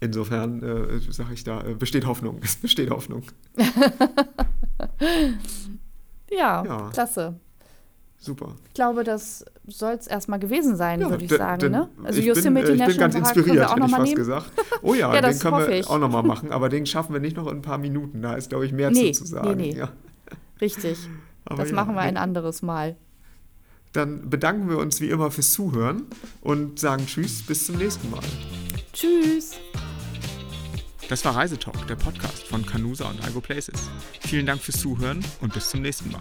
insofern 0.00 0.62
äh, 0.62 1.00
sage 1.10 1.34
ich 1.34 1.42
da, 1.44 1.62
äh, 1.62 1.74
besteht 1.74 2.06
Hoffnung. 2.06 2.38
Es 2.42 2.56
besteht 2.56 2.90
Hoffnung. 2.90 3.22
Ja, 6.30 6.64
Ja. 6.64 6.90
klasse. 6.90 7.40
Super. 8.20 8.56
Ich 8.66 8.74
glaube, 8.74 9.04
das 9.04 9.44
soll 9.68 9.92
es 9.92 10.06
erstmal 10.08 10.38
gewesen 10.40 10.76
sein, 10.76 11.00
Ja, 11.00 11.08
würde 11.10 11.24
ich 11.24 11.30
sagen. 11.30 11.70
ne? 11.70 11.88
Also 12.02 12.18
ich, 12.18 12.26
bin, 12.26 12.34
Yosemite 12.34 12.72
äh, 12.72 12.74
ich 12.74 12.84
bin 12.86 12.96
ganz 12.98 13.14
Park 13.14 13.36
inspiriert, 13.36 13.70
hätte 13.70 13.84
ich 13.84 13.90
fast 13.90 14.02
nehmen. 14.02 14.16
gesagt. 14.16 14.50
Oh 14.82 14.94
ja, 14.94 15.08
Ja, 15.14 15.20
den 15.20 15.30
das 15.30 15.40
können 15.40 15.58
wir 15.58 15.68
ich. 15.70 15.86
auch 15.86 15.98
nochmal 15.98 16.24
machen, 16.24 16.50
aber 16.50 16.68
den 16.68 16.84
schaffen 16.84 17.12
wir 17.12 17.20
nicht 17.20 17.36
noch 17.36 17.46
in 17.46 17.58
ein 17.58 17.62
paar 17.62 17.78
Minuten. 17.78 18.20
Da 18.20 18.34
ist, 18.34 18.48
glaube 18.48 18.66
ich, 18.66 18.72
mehr 18.72 18.90
Nee, 18.90 19.12
zu, 19.12 19.24
zu 19.24 19.30
sagen. 19.30 19.56
nee, 19.56 19.72
nee. 19.72 19.78
Ja. 19.78 19.90
Richtig. 20.60 20.98
Aber 21.44 21.62
das 21.62 21.72
machen 21.72 21.94
wir 21.94 22.02
nee. 22.02 22.08
ein 22.08 22.16
anderes 22.16 22.60
Mal. 22.62 22.96
Dann 23.92 24.28
bedanken 24.28 24.68
wir 24.68 24.78
uns 24.78 25.00
wie 25.00 25.08
immer 25.10 25.30
fürs 25.30 25.52
Zuhören 25.52 26.02
und 26.40 26.78
sagen 26.78 27.06
Tschüss, 27.06 27.42
bis 27.46 27.66
zum 27.66 27.76
nächsten 27.76 28.10
Mal. 28.10 28.20
Tschüss. 28.92 29.52
Das 31.08 31.24
war 31.24 31.36
Reisetalk, 31.36 31.86
der 31.86 31.96
Podcast 31.96 32.42
von 32.48 32.66
Canusa 32.66 33.08
und 33.08 33.24
Algo 33.24 33.40
Places. 33.40 33.88
Vielen 34.20 34.44
Dank 34.44 34.60
fürs 34.60 34.80
Zuhören 34.80 35.24
und 35.40 35.54
bis 35.54 35.70
zum 35.70 35.80
nächsten 35.80 36.10
Mal. 36.10 36.20